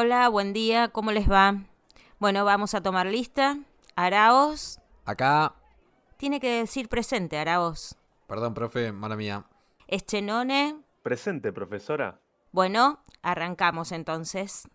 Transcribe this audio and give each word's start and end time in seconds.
Hola, 0.00 0.28
buen 0.28 0.52
día, 0.52 0.90
¿cómo 0.90 1.10
les 1.10 1.28
va? 1.28 1.56
Bueno, 2.20 2.44
vamos 2.44 2.72
a 2.72 2.80
tomar 2.80 3.06
lista. 3.06 3.58
Araos. 3.96 4.78
Acá. 5.04 5.56
Tiene 6.16 6.38
que 6.38 6.60
decir 6.60 6.88
presente, 6.88 7.36
Araos. 7.36 7.96
Perdón, 8.28 8.54
profe, 8.54 8.92
mala 8.92 9.16
mía. 9.16 9.46
Eschenone. 9.88 10.76
Presente, 11.02 11.52
profesora. 11.52 12.20
Bueno, 12.52 13.00
arrancamos 13.22 13.90
entonces. 13.90 14.68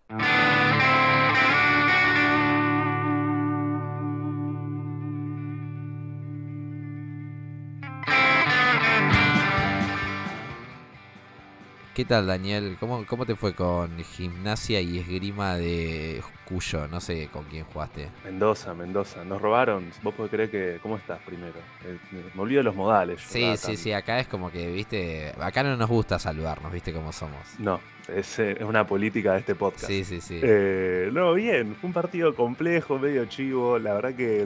¿Qué 11.94 12.06
tal, 12.06 12.26
Daniel? 12.26 12.78
¿Cómo, 12.80 13.06
¿Cómo 13.06 13.24
te 13.24 13.36
fue 13.36 13.54
con 13.54 14.00
gimnasia 14.00 14.82
y 14.82 14.98
esgrima 14.98 15.58
de 15.58 16.24
Cuyo? 16.44 16.88
No 16.88 17.00
sé 17.00 17.30
con 17.32 17.44
quién 17.44 17.66
jugaste. 17.66 18.10
Mendoza, 18.26 18.74
Mendoza. 18.74 19.24
Nos 19.24 19.40
robaron. 19.40 19.92
Vos 20.02 20.16
podés 20.16 20.32
creer 20.32 20.50
que. 20.50 20.80
¿Cómo 20.82 20.98
estás 20.98 21.20
primero? 21.20 21.54
Eh, 21.86 22.00
me 22.34 22.42
olvido 22.42 22.62
de 22.62 22.64
los 22.64 22.76
modales. 22.76 23.22
Sí, 23.22 23.56
sí, 23.58 23.78
sí. 23.78 23.94
Acá 23.94 24.18
es 24.18 24.28
como 24.28 24.52
que, 24.52 24.72
viste. 24.72 25.36
Acá 25.40 25.62
no 25.62 25.78
nos 25.78 25.88
gusta 25.88 26.18
saludarnos, 26.18 26.72
viste 26.72 26.92
cómo 26.92 27.12
somos. 27.12 27.60
No, 27.60 27.80
es, 28.08 28.40
eh, 28.40 28.54
es 28.54 28.66
una 28.66 28.88
política 28.88 29.34
de 29.34 29.40
este 29.42 29.54
podcast. 29.54 29.86
Sí, 29.86 30.04
sí, 30.04 30.20
sí. 30.20 30.40
Eh, 30.42 31.12
no, 31.14 31.36
bien. 31.36 31.76
Fue 31.76 31.90
un 31.90 31.94
partido 31.94 32.34
complejo, 32.34 32.98
medio 32.98 33.24
chivo. 33.26 33.78
La 33.78 33.94
verdad 33.94 34.16
que 34.16 34.44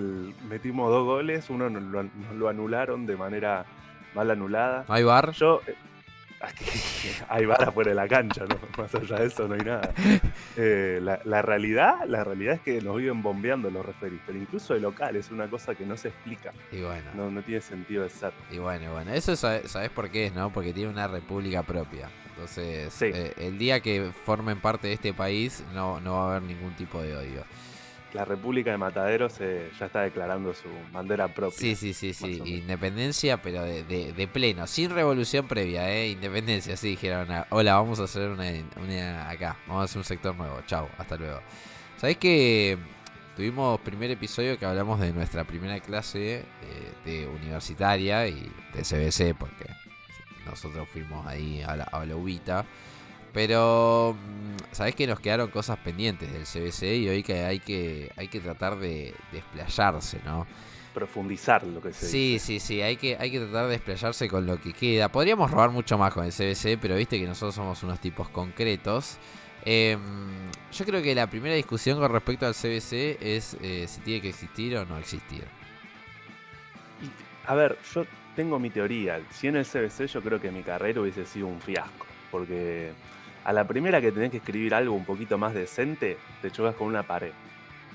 metimos 0.49 0.91
dos 0.91 1.05
goles. 1.05 1.49
Uno 1.49 1.69
nos 1.69 1.83
lo, 1.83 2.03
nos 2.03 2.36
lo 2.36 2.49
anularon 2.49 3.05
de 3.05 3.16
manera 3.16 3.66
mal 4.14 4.30
anulada. 4.31 4.83
¿Hay 4.89 5.03
bar? 5.03 5.31
Yo. 5.31 5.61
hay 7.30 7.45
vara 7.45 7.71
fuera 7.71 7.89
de 7.89 7.95
la 7.95 8.07
cancha, 8.07 8.45
¿no? 8.45 8.57
Más 8.77 8.93
allá 8.93 9.19
de 9.19 9.27
eso 9.27 9.47
no 9.47 9.55
hay 9.55 9.61
nada. 9.61 9.93
Eh, 10.55 10.99
la, 11.02 11.41
realidad, 11.41 12.05
la 12.07 12.23
realidad 12.23 12.55
es 12.55 12.61
que 12.61 12.81
nos 12.81 12.97
viven 12.97 13.21
bombeando 13.21 13.69
los 13.69 13.85
referís, 13.85 14.19
pero 14.25 14.38
incluso 14.38 14.73
de 14.73 14.80
local 14.80 15.15
es 15.15 15.31
una 15.31 15.49
cosa 15.49 15.75
que 15.75 15.85
no 15.85 15.97
se 15.97 16.09
explica. 16.09 16.53
Y 16.71 16.81
bueno. 16.81 17.11
No, 17.15 17.31
no 17.31 17.41
tiene 17.41 17.61
sentido 17.61 18.03
de 18.03 18.09
ser. 18.09 18.33
Y 18.52 18.58
bueno, 18.58 18.91
bueno, 18.93 19.13
eso 19.13 19.35
sabes, 19.35 19.89
por 19.93 20.09
qué 20.09 20.27
es, 20.27 20.33
¿no? 20.33 20.52
Porque 20.52 20.73
tiene 20.73 20.89
una 20.89 21.08
república 21.08 21.63
propia. 21.63 22.09
Entonces, 22.30 23.02
eh, 23.02 23.33
el 23.38 23.58
día 23.58 23.80
que 23.80 24.11
formen 24.25 24.59
parte 24.59 24.88
de 24.88 24.93
este 24.93 25.13
país 25.13 25.63
no, 25.73 25.99
no 25.99 26.13
va 26.13 26.23
a 26.23 26.35
haber 26.35 26.43
ningún 26.43 26.73
tipo 26.75 27.02
de 27.02 27.15
odio 27.15 27.43
la 28.13 28.25
República 28.25 28.72
de 28.72 28.77
Mataderos 28.77 29.39
eh, 29.39 29.69
ya 29.80 29.88
está 29.88 30.02
declarando 30.02 30.53
su 30.53 30.69
bandera 30.91 31.27
propia. 31.27 31.58
Sí, 31.58 31.75
sí, 31.75 31.94
sí, 31.94 32.14
sí. 32.14 32.41
Independencia, 32.45 33.41
pero 33.41 33.64
de, 33.64 34.30
pleno, 34.31 34.67
sin 34.67 34.89
revolución 34.91 35.47
previa, 35.47 35.91
¿eh? 35.91 36.09
Independencia, 36.09 36.77
sí, 36.77 36.89
dijeron, 36.89 37.31
ah, 37.31 37.47
hola, 37.49 37.75
vamos 37.75 37.99
a 37.99 38.03
hacer 38.03 38.30
una, 38.30 39.30
acá, 39.30 39.58
vamos 39.67 39.81
a 39.81 39.86
hacer 39.86 39.97
un 39.97 40.03
sector 40.03 40.36
nuevo, 40.36 40.61
chao, 40.66 40.89
hasta 40.97 41.17
luego. 41.17 41.41
¿Sabés 41.97 42.17
que 42.17 42.77
tuvimos 43.36 43.80
primer 43.81 44.11
episodio 44.11 44.58
que 44.58 44.66
hablamos 44.66 44.99
de 44.99 45.11
nuestra 45.14 45.44
primera 45.44 45.80
clase 45.80 46.38
eh, 46.38 46.45
de 47.05 47.27
universitaria 47.27 48.27
y 48.27 48.52
de 48.73 48.81
CBC, 48.81 49.38
porque 49.38 49.66
nosotros 50.45 50.88
fuimos 50.89 51.25
ahí 51.27 51.61
a 51.61 51.75
la, 51.75 51.83
a 51.83 52.05
la 52.05 52.16
UBITA. 52.16 52.66
Pero, 53.38 54.16
mm, 54.19 54.73
¿sabés 54.73 54.95
que 54.95 55.05
nos 55.05 55.19
quedaron 55.19 55.52
cosas 55.52 55.77
pendientes 55.77 56.33
del 56.33 56.47
CBC 56.47 56.97
y 56.97 57.07
hoy 57.07 57.21
que 57.21 57.43
hay 57.43 57.59
que, 57.59 58.11
hay 58.16 58.30
que 58.30 58.39
tratar 58.39 58.80
de 58.80 59.13
desplayarse, 59.31 60.19
¿no? 60.25 60.47
Profundizar 60.91 61.61
lo 61.61 61.80
que 61.80 61.93
se 61.93 62.08
Sí, 62.08 62.39
sí, 62.39 62.59
sí, 62.59 62.81
hay 62.81 62.97
que, 62.97 63.15
hay 63.15 63.30
que 63.30 63.39
tratar 63.39 63.65
de 63.65 63.73
desplayarse 63.73 64.27
con 64.27 64.48
lo 64.48 64.59
que 64.59 64.73
queda. 64.73 65.09
Podríamos 65.09 65.52
robar 65.52 65.70
mucho 65.70 65.99
más 65.99 66.15
con 66.15 66.25
el 66.25 66.31
CBC, 66.31 66.80
pero 66.81 66.95
viste 66.95 67.20
que 67.20 67.27
nosotros 67.27 67.53
somos 67.53 67.83
unos 67.83 67.99
tipos 67.99 68.27
concretos. 68.30 69.20
Em, 69.64 69.99
yo 70.71 70.86
creo 70.86 71.04
que 71.04 71.14
la 71.14 71.27
primera 71.27 71.54
discusión 71.54 71.99
con 71.99 72.11
respecto 72.11 72.48
al 72.48 72.55
CBC 72.55 73.19
es 73.21 73.55
eh, 73.61 73.86
si 73.87 74.02
tiene 74.02 74.19
que 74.19 74.30
existir 74.30 74.75
o 74.77 74.86
no 74.87 74.98
existir. 74.98 75.43
A 77.45 77.54
ver, 77.54 77.77
yo 77.93 78.04
tengo 78.36 78.58
mi 78.58 78.71
teoría. 78.71 79.21
Si 79.30 79.48
en 79.48 79.58
el 79.58 79.65
CBC 79.67 80.08
yo 80.08 80.23
creo 80.23 80.42
que 80.42 80.49
mi 80.49 80.64
carrera 80.64 81.02
hubiese 81.02 81.23
sido 81.23 81.45
un 81.45 81.61
fiasco. 81.61 82.08
Porque 82.31 82.92
a 83.47 83.53
la 83.53 83.65
primera 83.65 84.02
que 84.02 84.11
tenés 84.11 84.30
que 84.30 84.37
escribir 84.37 84.75
algo 84.75 84.93
un 84.93 85.05
poquito 85.05 85.37
más 85.37 85.53
decente, 85.53 86.17
te 86.41 86.52
chocas 86.52 86.75
con 86.75 86.87
una 86.87 87.03
pared. 87.03 87.31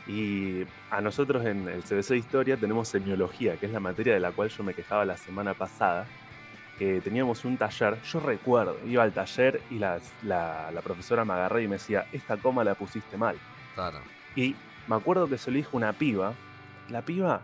Y 0.07 0.65
a 0.91 1.03
nosotros 1.03 1.45
en 1.45 1.69
el 1.69 1.83
CBC 1.83 2.09
de 2.09 2.17
Historia 2.17 2.57
tenemos 2.57 2.89
semiología, 2.89 3.59
que 3.59 3.67
es 3.67 3.73
la 3.73 3.79
materia 3.79 4.15
de 4.15 4.21
la 4.21 4.33
cual 4.33 4.49
yo 4.49 4.65
me 4.65 4.73
quejaba 4.73 5.05
la 5.05 5.19
semana 5.19 5.53
pasada, 5.53 6.07
que 6.79 7.03
teníamos 7.03 7.45
un 7.45 7.59
taller, 7.59 8.01
yo 8.01 8.21
recuerdo, 8.21 8.79
iba 8.87 9.03
al 9.03 9.13
taller 9.13 9.61
y 9.71 9.79
la, 9.79 10.01
la, 10.23 10.81
profesora 10.83 11.23
me 11.27 11.35
agarré 11.35 11.65
y 11.65 11.69
me 11.69 11.75
decía, 11.75 12.07
esta 12.13 12.39
coma 12.39 12.65
la 12.65 12.75
pusiste 12.75 13.19
mal. 13.19 13.37
Claro. 13.75 13.99
Y 14.35 14.57
me 14.89 14.97
acuerdo 14.97 15.29
que 15.29 15.37
se 15.37 15.51
lo 15.51 15.59
dijo 15.59 15.77
una 15.77 15.93
piba, 15.93 16.33
la 16.89 17.03
piba 17.03 17.43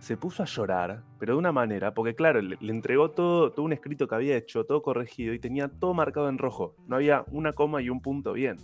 se 0.00 0.16
puso 0.16 0.42
a 0.42 0.46
llorar, 0.46 1.02
pero 1.18 1.34
de 1.34 1.38
una 1.38 1.52
manera, 1.52 1.92
porque 1.92 2.14
claro, 2.14 2.40
le, 2.40 2.56
entregó 2.60 3.10
todo, 3.10 3.52
todo 3.52 3.64
un 3.64 3.72
escrito 3.72 4.06
que 4.06 4.14
había 4.14 4.36
hecho, 4.36 4.64
todo 4.64 4.82
corregido, 4.82 5.34
y 5.34 5.38
tenía 5.38 5.68
todo 5.68 5.94
marcado 5.94 6.28
en 6.28 6.38
rojo. 6.38 6.76
No 6.86 6.96
había 6.96 7.24
una 7.30 7.52
coma 7.52 7.82
y 7.82 7.90
un 7.90 8.00
punto 8.00 8.32
bien. 8.32 8.56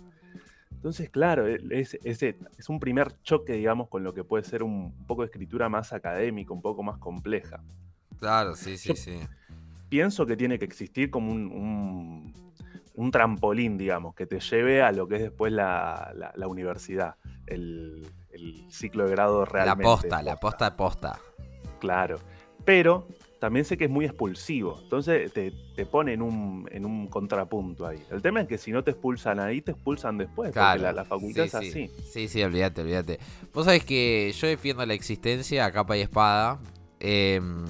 Entonces, 0.71 1.09
claro, 1.09 1.47
e, 1.47 1.59
es, 1.71 1.97
es, 2.03 2.69
un 2.69 2.79
primer 2.79 3.21
choque, 3.21 3.53
digamos, 3.53 3.89
con 3.89 4.03
lo 4.03 4.13
que 4.13 4.23
puede 4.23 4.43
ser 4.43 4.63
un, 4.63 4.93
poco 5.07 5.23
de 5.23 5.27
escritura 5.27 5.67
más 5.67 5.93
académica, 5.93 6.53
un 6.53 6.61
poco 6.61 6.83
más 6.83 6.97
compleja. 6.99 7.63
Claro, 8.19 8.55
sí, 8.55 8.77
sí, 8.77 8.95
sí. 8.95 9.19
Pienso 9.89 10.25
que 10.25 10.37
tiene 10.37 10.57
que 10.57 10.65
existir 10.65 11.09
como 11.09 11.31
un, 11.31 12.33
un, 12.93 13.11
trampolín, 13.11 13.77
digamos, 13.77 14.15
que 14.15 14.25
te 14.25 14.39
lleve 14.39 14.81
a 14.81 14.91
lo 14.91 15.07
que 15.07 15.15
es 15.15 15.21
después 15.21 15.51
la, 15.51 16.13
la 16.35 16.47
universidad. 16.47 17.15
El, 17.45 18.05
el 18.35 18.71
ciclo 18.71 19.05
de 19.05 19.11
grado 19.11 19.45
realmente. 19.45 19.83
La 19.83 19.89
posta, 19.89 20.23
la 20.23 20.35
posta 20.37 20.77
posta. 20.77 21.19
Claro. 21.79 22.19
Pero 22.63 23.07
también 23.39 23.63
sé 23.63 23.77
que 23.77 23.85
es 23.85 23.89
muy 23.89 24.05
expulsivo. 24.05 24.79
Entonces 24.81 25.31
te, 25.31 25.51
pone 25.85 26.13
en 26.13 26.21
un, 26.21 26.67
en 26.71 26.85
un 26.85 27.07
contrapunto 27.07 27.85
ahí. 27.85 28.01
El 28.09 28.21
tema 28.21 28.41
es 28.41 28.47
que 28.47 28.57
si 28.57 28.71
no 28.71 28.83
te 28.83 28.91
expulsan 28.91 29.39
ahí, 29.39 29.61
te 29.61 29.71
expulsan 29.71 30.17
después. 30.17 30.51
Claro. 30.51 30.81
Porque 30.81 30.95
la, 30.95 31.05
facultad 31.05 31.45
es 31.45 31.55
así. 31.55 31.91
Sí, 32.11 32.27
sí, 32.27 32.43
olvídate, 32.43 32.81
olvídate. 32.81 33.19
Vos 33.53 33.65
sabés 33.65 33.85
que 33.85 34.33
yo 34.35 34.47
defiendo 34.47 34.85
la 34.85 34.93
existencia 34.93 35.65
a 35.65 35.71
capa 35.71 35.95
y 35.95 36.01
espada. 36.01 36.59
Em, 36.99 37.65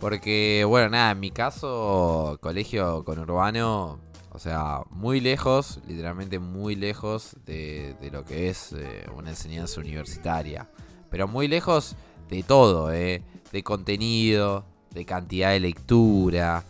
porque, 0.00 0.64
bueno, 0.68 0.90
nada, 0.90 1.12
en 1.12 1.20
mi 1.20 1.30
caso, 1.30 2.38
colegio 2.42 3.02
con 3.04 3.18
urbano 3.18 3.98
o 4.36 4.38
sea, 4.38 4.82
muy 4.90 5.22
lejos, 5.22 5.80
literalmente 5.88 6.38
muy 6.38 6.76
lejos 6.76 7.34
de, 7.46 7.96
lo 8.12 8.22
que 8.26 8.50
es 8.50 8.72
eh, 8.72 9.06
una 9.16 9.30
enseñanza 9.30 9.80
universitaria. 9.80 10.68
Pero 11.10 11.26
muy 11.26 11.48
lejos 11.48 11.96
de 12.28 12.42
todo, 12.42 12.92
eh, 12.92 13.22
de 13.50 13.62
contenido, 13.62 14.66
de 14.90 15.06
cantidad 15.06 15.52
de 15.52 15.60
lectura, 15.60 16.64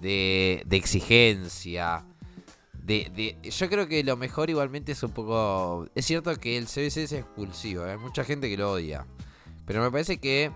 de, 0.00 0.64
exigencia. 0.70 2.04
De, 2.72 3.36
yo 3.42 3.68
creo 3.68 3.88
que 3.88 4.04
lo 4.04 4.16
mejor 4.16 4.48
igualmente 4.48 4.92
es 4.92 5.02
un 5.02 5.10
poco... 5.10 5.88
Es 5.96 6.06
cierto 6.06 6.32
que 6.36 6.56
el 6.56 6.66
CBC 6.66 6.98
es 6.98 7.12
expulsivo, 7.12 7.82
hay 7.82 7.98
mucha 7.98 8.22
gente 8.22 8.48
que 8.48 8.56
lo 8.56 8.70
odia. 8.70 9.06
Pero 9.66 9.82
me 9.82 9.90
parece 9.90 10.18
que 10.18 10.52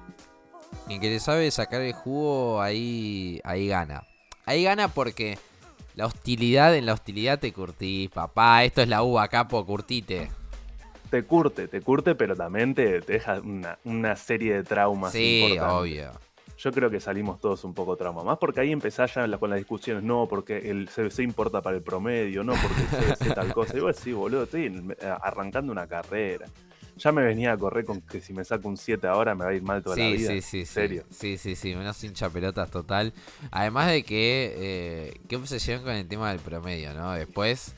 quien 0.87 1.01
que 1.01 1.11
le 1.11 1.19
sabe 1.19 1.51
sacar 1.51 1.81
el 1.81 1.93
jugo 1.93 2.63
ahí, 2.63 3.41
ahí 3.43 3.67
gana. 3.67 4.05
Ahí 4.47 4.63
gana 4.63 4.87
porque 4.87 5.39
la 5.95 6.07
hostilidad, 6.07 6.75
en 6.75 6.87
la 6.87 6.95
hostilidad 6.95 7.39
te 7.39 7.53
curtís, 7.53 8.11
papá. 8.11 8.65
Esto 8.65 8.83
es 8.83 8.89
la 8.89 9.03
uva, 9.03 9.29
capo, 9.29 9.65
curtite. 9.65 10.31
Te 11.11 11.25
curte, 11.25 11.69
te 11.69 11.83
curte, 11.83 12.15
pero 12.15 12.35
también 12.35 12.75
te, 12.75 13.01
deja 13.01 13.41
una, 13.85 14.17
serie 14.17 14.55
de 14.55 14.63
traumas. 14.63 15.13
Sí, 15.13 15.57
obvio. 15.61 16.11
Yo 16.57 16.71
creo 16.71 16.91
que 16.91 17.01
salimos 17.01 17.41
todos 17.41 17.65
un 17.65 17.75
poco 17.75 17.97
trauma. 17.97 18.23
Más 18.23 18.39
porque 18.39 18.61
ahí 18.61 18.73
empezás 18.73 19.15
ya 19.15 19.27
con 19.37 19.51
las 19.51 19.59
discusiones. 19.59 20.03
No, 20.03 20.27
porque 20.29 20.71
el 20.71 20.89
CBC 20.89 21.21
importa 21.21 21.61
para 21.61 21.77
el 21.77 21.83
promedio. 21.83 22.45
No, 22.45 22.55
porque 22.55 22.81
el 22.83 23.17
CBC 23.17 23.35
tal 23.35 23.53
cosa. 23.53 23.77
Y 23.77 23.81
vos 23.81 23.97
sí, 23.97 24.13
boludo, 24.13 24.45
estoy 24.45 24.95
arrancando 25.21 25.73
una 25.73 25.87
carrera 25.87 26.47
ya 26.97 27.13
me 27.13 27.23
venía 27.23 27.53
a 27.53 27.57
correr 27.57 27.85
con 27.85 28.01
que 28.01 28.21
si 28.21 28.33
me 28.33 28.45
saco 28.45 28.69
un 28.69 28.77
7 28.77 29.07
ahora 29.07 29.35
me 29.35 29.45
va 29.45 29.51
a 29.51 29.55
ir 29.55 29.63
mal 29.63 29.83
toda 29.83 29.97
la 29.97 30.09
vida. 30.09 30.29
Sí, 30.29 30.43
sí, 30.43 30.61
¿En 30.61 30.67
serio? 30.67 31.05
Sí, 31.11 31.39
sí, 31.39 31.57
sí, 31.57 31.75
menos 31.75 32.03
hincha 32.05 32.31
pelotas 32.31 32.71
total. 32.71 33.13
Además 33.51 33.91
de 33.91 34.03
que, 34.03 34.55
eh, 34.57 35.21
qué 35.29 35.37
obsesión 35.37 35.83
con 35.83 35.93
el 35.93 36.07
tema 36.07 36.31
del 36.31 36.41
promedio, 36.41 36.93
¿no? 36.95 37.13
Después, 37.13 37.75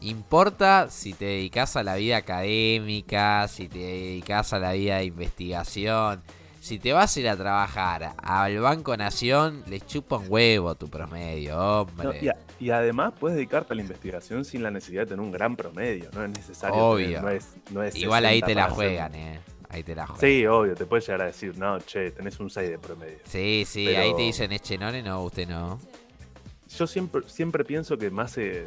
importa 0.00 0.88
si 0.90 1.12
te 1.12 1.26
dedicas 1.26 1.76
a 1.76 1.82
la 1.82 1.96
vida 1.96 2.16
académica, 2.16 3.46
si 3.48 3.68
te 3.68 3.78
dedicas 3.78 4.52
a 4.52 4.58
la 4.58 4.72
vida 4.72 4.98
de 4.98 5.04
investigación. 5.04 6.22
Si 6.66 6.80
te 6.80 6.92
vas 6.92 7.16
a 7.16 7.20
ir 7.20 7.28
a 7.28 7.36
trabajar 7.36 8.16
al 8.20 8.58
Banco 8.58 8.96
Nación, 8.96 9.62
les 9.68 9.86
chupa 9.86 10.16
un 10.16 10.26
huevo 10.28 10.74
tu 10.74 10.90
promedio, 10.90 11.56
hombre. 11.56 12.34
y, 12.58 12.70
además 12.70 13.14
puedes 13.20 13.36
dedicarte 13.36 13.72
a 13.72 13.76
la 13.76 13.82
investigación 13.82 14.44
sin 14.44 14.64
la 14.64 14.72
necesidad 14.72 15.02
de 15.02 15.10
tener 15.10 15.20
un 15.20 15.30
gran 15.30 15.54
promedio. 15.54 16.10
No 16.12 16.24
es 16.24 16.30
necesario. 16.30 16.76
Obvio. 16.76 17.22
no 17.70 17.84
es, 17.84 17.94
Igual 17.94 18.26
ahí 18.26 18.42
te 18.42 18.56
la 18.56 18.68
juegan, 18.68 19.14
eh. 19.14 19.38
Ahí 19.68 19.84
te 19.84 19.94
la 19.94 20.08
juegan. 20.08 20.20
Sí, 20.20 20.44
obvio. 20.44 20.74
Te 20.74 20.86
puedes 20.86 21.06
llegar 21.06 21.22
a 21.22 21.26
decir, 21.26 21.56
no, 21.56 21.78
che, 21.78 22.10
tenés 22.10 22.40
un 22.40 22.50
6 22.50 22.68
de 22.68 22.78
promedio. 22.80 23.18
Sí, 23.26 23.62
sí. 23.64 23.86
Ahí 23.94 24.12
te 24.16 24.22
dicen, 24.22 24.50
es 24.50 24.62
chenone, 24.62 25.04
no, 25.04 25.22
usted 25.22 25.46
no. 25.46 25.78
Yo 26.76 26.88
siempre, 26.88 27.22
siempre 27.28 27.64
pienso 27.64 27.96
que 27.96 28.10
más 28.10 28.32
se, 28.32 28.66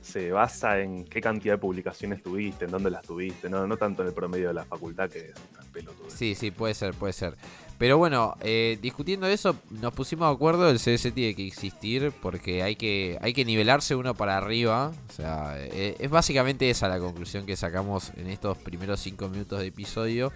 se 0.00 0.30
basa 0.30 0.78
en 0.78 1.04
qué 1.06 1.20
cantidad 1.20 1.54
de 1.54 1.58
publicaciones 1.58 2.22
tuviste, 2.22 2.66
en 2.66 2.70
dónde 2.70 2.90
las 2.90 3.02
tuviste, 3.02 3.50
no, 3.50 3.66
no 3.66 3.76
tanto 3.76 4.02
en 4.02 4.08
el 4.08 4.14
promedio 4.14 4.46
de 4.46 4.54
la 4.54 4.64
facultad, 4.64 5.10
que 5.10 5.18
es 5.18 5.34
una 5.68 5.72
pelotudez. 5.72 6.12
Sí, 6.12 6.34
sí, 6.34 6.50
puede 6.50 6.74
ser, 6.74 6.94
puede 6.94 7.12
ser. 7.12 7.36
Pero 7.78 7.96
bueno, 7.96 8.36
eh, 8.40 8.76
discutiendo 8.82 9.28
eso, 9.28 9.54
nos 9.70 9.94
pusimos 9.94 10.28
de 10.28 10.34
acuerdo, 10.34 10.68
el 10.68 10.80
CS 10.80 11.14
tiene 11.14 11.36
que 11.36 11.46
existir 11.46 12.12
porque 12.20 12.64
hay 12.64 12.74
que, 12.74 13.16
hay 13.22 13.32
que 13.32 13.44
nivelarse 13.44 13.94
uno 13.94 14.14
para 14.14 14.36
arriba. 14.36 14.92
O 15.08 15.12
sea, 15.12 15.54
eh, 15.56 15.96
es 16.00 16.10
básicamente 16.10 16.68
esa 16.68 16.88
la 16.88 16.98
conclusión 16.98 17.46
que 17.46 17.54
sacamos 17.54 18.10
en 18.16 18.26
estos 18.26 18.58
primeros 18.58 18.98
cinco 18.98 19.28
minutos 19.28 19.60
de 19.60 19.68
episodio. 19.68 20.32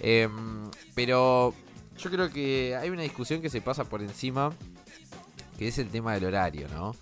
Em, 0.00 0.70
pero 0.94 1.54
yo 1.98 2.10
creo 2.10 2.30
que 2.30 2.76
hay 2.76 2.90
una 2.90 3.02
discusión 3.02 3.42
que 3.42 3.50
se 3.50 3.60
pasa 3.60 3.82
por 3.84 4.00
encima, 4.00 4.52
que 5.58 5.66
es 5.66 5.78
el 5.78 5.88
tema 5.88 6.14
del 6.14 6.26
horario, 6.26 6.68
¿no? 6.68 6.94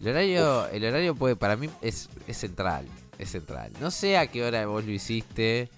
El 0.00 0.08
horario, 0.08 0.68
el 0.68 0.84
horario 0.84 1.14
puede, 1.14 1.36
para 1.36 1.56
mí 1.56 1.68
es, 1.82 2.08
es 2.26 2.38
central, 2.38 2.86
es 3.18 3.30
central. 3.30 3.72
No 3.78 3.90
sé 3.90 4.16
a 4.16 4.28
qué 4.28 4.42
hora 4.42 4.64
vos 4.66 4.84
lo 4.84 4.92
hiciste, 4.92 5.68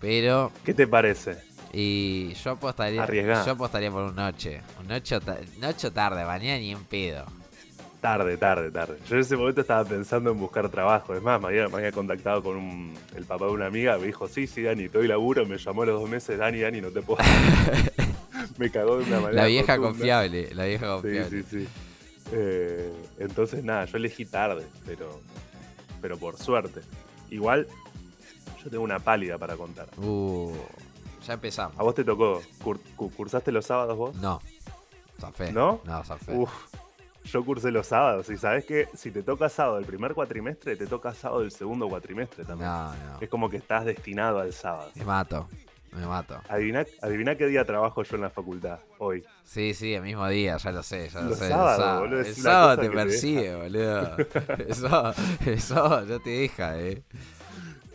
pero 0.00 0.52
¿Qué 0.64 0.74
te 0.74 0.86
parece? 0.86 1.36
y 1.72 2.32
yo 2.34 2.52
apostaría, 2.52 3.02
Arriesgá. 3.02 3.44
yo 3.44 3.52
apostaría 3.52 3.90
por 3.90 4.04
un 4.04 4.16
noche, 4.16 4.60
un 4.80 4.88
noche, 4.88 5.16
o 5.16 5.20
ta- 5.20 5.38
noche 5.60 5.86
o 5.88 5.92
tarde, 5.92 6.24
mañana 6.24 6.58
ni 6.58 6.70
en 6.72 6.84
pedo. 6.84 7.24
Tarde, 8.00 8.36
tarde, 8.36 8.70
tarde. 8.70 8.96
Yo 9.08 9.16
en 9.16 9.22
ese 9.22 9.36
momento 9.36 9.60
estaba 9.60 9.84
pensando 9.84 10.30
en 10.30 10.38
buscar 10.38 10.68
trabajo. 10.68 11.16
Es 11.16 11.22
más, 11.22 11.40
me 11.40 11.48
había, 11.48 11.66
me 11.68 11.78
había 11.78 11.90
contactado 11.90 12.42
con 12.44 12.56
un- 12.56 12.94
el 13.16 13.24
papá 13.24 13.46
de 13.46 13.50
una 13.50 13.66
amiga. 13.66 13.98
Me 13.98 14.06
dijo, 14.06 14.28
sí, 14.28 14.46
sí, 14.46 14.62
Dani, 14.62 14.88
te 14.88 14.98
doy 14.98 15.08
laburo. 15.08 15.44
Me 15.46 15.58
llamó 15.58 15.82
a 15.82 15.86
los 15.86 16.00
dos 16.02 16.08
meses. 16.08 16.38
Dani, 16.38 16.60
Dani, 16.60 16.80
no 16.80 16.90
te 16.90 17.02
puedo. 17.02 17.18
me 18.58 18.70
cagó 18.70 18.98
de 18.98 19.04
una 19.04 19.20
manera. 19.20 19.42
La 19.42 19.46
vieja 19.48 19.74
rotunda. 19.76 19.88
confiable, 19.98 20.54
la 20.54 20.64
vieja 20.66 20.86
Sí, 20.86 20.92
confiable. 21.02 21.42
sí, 21.42 21.44
sí. 21.50 21.68
Eh, 22.32 22.92
entonces, 23.18 23.64
nada, 23.64 23.84
yo 23.86 23.96
elegí 23.96 24.24
tarde, 24.26 24.64
pero, 24.86 25.20
pero 26.00 26.16
por 26.18 26.38
suerte. 26.38 26.80
Igual, 27.30 27.66
yo 28.62 28.70
tengo 28.70 28.84
una 28.84 28.98
pálida 28.98 29.38
para 29.38 29.56
contar. 29.56 29.88
Uh, 29.98 30.52
ya 31.26 31.34
empezamos. 31.34 31.78
¿A 31.78 31.82
vos 31.82 31.94
te 31.94 32.04
tocó? 32.04 32.40
Cur- 32.62 32.80
cu- 32.96 33.10
¿Cursaste 33.10 33.52
los 33.52 33.66
sábados 33.66 33.96
vos? 33.96 34.14
No, 34.16 34.40
zafé. 35.20 35.52
¿No? 35.52 35.80
No, 35.84 36.02
zafé. 36.04 36.32
Uf, 36.36 36.50
yo 37.24 37.44
cursé 37.44 37.70
los 37.70 37.86
sábados 37.86 38.30
y 38.30 38.36
sabes 38.38 38.64
que 38.64 38.88
si 38.94 39.10
te 39.10 39.22
toca 39.22 39.48
sábado 39.48 39.78
el 39.78 39.84
primer 39.84 40.14
cuatrimestre, 40.14 40.76
te 40.76 40.86
toca 40.86 41.12
sábado 41.14 41.42
el 41.42 41.50
segundo 41.50 41.88
cuatrimestre 41.88 42.44
también. 42.44 42.70
No, 42.70 42.84
no. 42.94 43.18
Es 43.20 43.28
como 43.28 43.50
que 43.50 43.58
estás 43.58 43.84
destinado 43.84 44.38
al 44.40 44.52
sábado. 44.54 44.90
Me 44.94 45.04
mato, 45.04 45.46
me 45.92 46.06
mato. 46.06 46.40
Adivina, 46.48 46.86
adivina 47.02 47.34
qué 47.36 47.46
día 47.46 47.64
trabajo 47.66 48.02
yo 48.02 48.16
en 48.16 48.22
la 48.22 48.30
facultad 48.30 48.78
hoy. 48.98 49.22
Sí, 49.44 49.74
sí, 49.74 49.92
el 49.94 50.02
mismo 50.02 50.26
día, 50.28 50.56
ya 50.56 50.72
lo 50.72 50.82
sé, 50.82 51.08
ya 51.10 51.20
lo 51.20 51.30
Los 51.30 51.38
sé. 51.38 51.44
el 51.46 51.50
sábados, 51.50 51.76
sábado. 51.84 52.00
boludo, 52.00 52.20
El 52.20 52.34
sábado 52.34 52.76
te 52.76 52.82
que 52.82 52.88
te 52.88 52.94
persigue, 52.96 53.56
boludo. 53.56 54.16
Eso, 54.68 55.12
eso 55.46 56.04
ya 56.06 56.18
te 56.20 56.30
deja, 56.30 56.78
eh. 56.78 57.02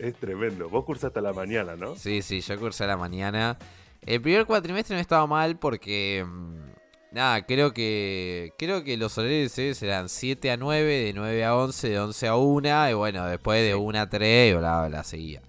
Es 0.06 0.14
tremendo. 0.16 0.68
Vos 0.68 0.84
cursaste 0.84 1.18
a 1.18 1.22
la 1.22 1.32
mañana, 1.32 1.76
¿no? 1.76 1.96
Sí, 1.96 2.20
sí, 2.22 2.40
yo 2.40 2.58
cursé 2.58 2.84
a 2.84 2.88
la 2.88 2.96
mañana. 2.96 3.56
El 4.02 4.20
primer 4.20 4.44
cuatrimestre 4.46 4.94
no 4.96 5.00
estaba 5.00 5.26
mal 5.26 5.56
porque. 5.58 6.24
mm, 6.26 6.74
Nada, 7.12 7.46
creo 7.46 7.72
que. 7.72 8.52
Creo 8.58 8.82
que 8.82 8.96
los 8.96 9.16
horarios 9.18 9.56
¿eh? 9.58 9.72
eran 9.80 10.08
7 10.08 10.50
a 10.50 10.56
9, 10.56 10.84
de 11.04 11.12
9 11.14 11.44
a 11.44 11.54
11, 11.56 11.88
de 11.88 12.00
11 12.00 12.26
a 12.28 12.34
1. 12.36 12.90
Y 12.90 12.94
bueno, 12.94 13.24
después 13.26 13.62
de 13.62 13.74
1 13.76 14.00
a 14.00 14.08
3, 14.08 14.52
y 14.52 14.58
bla, 14.58 14.88
bla, 14.88 15.04
seguía. 15.04 15.40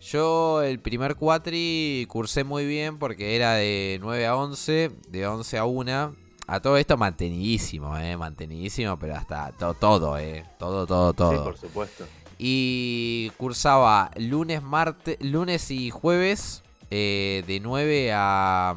Yo 0.00 0.62
el 0.62 0.78
primer 0.80 1.16
cuatri 1.16 2.04
cursé 2.08 2.44
muy 2.44 2.66
bien 2.66 2.98
porque 2.98 3.34
era 3.36 3.54
de 3.54 3.98
9 4.00 4.26
a 4.26 4.36
11, 4.36 4.90
de 5.08 5.26
11 5.26 5.58
a 5.58 5.64
1. 5.64 6.14
A 6.50 6.60
todo 6.60 6.78
esto 6.78 6.96
mantenidísimo, 6.96 7.96
eh, 7.98 8.16
mantenidísimo, 8.16 8.98
pero 8.98 9.16
hasta 9.16 9.52
to- 9.52 9.74
todo, 9.74 10.16
eh. 10.18 10.44
Todo, 10.58 10.86
todo, 10.86 11.12
todo. 11.12 11.32
Sí, 11.32 11.38
por 11.44 11.58
supuesto. 11.58 12.06
Y 12.38 13.30
cursaba 13.36 14.10
lunes, 14.16 14.62
martes, 14.62 15.16
lunes 15.20 15.70
y 15.70 15.90
jueves 15.90 16.62
eh, 16.90 17.42
de 17.46 17.60
9 17.60 18.12
a, 18.14 18.76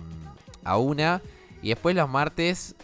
a 0.64 0.78
1. 0.78 1.22
Y 1.62 1.70
después 1.70 1.96
los 1.96 2.10
martes 2.10 2.76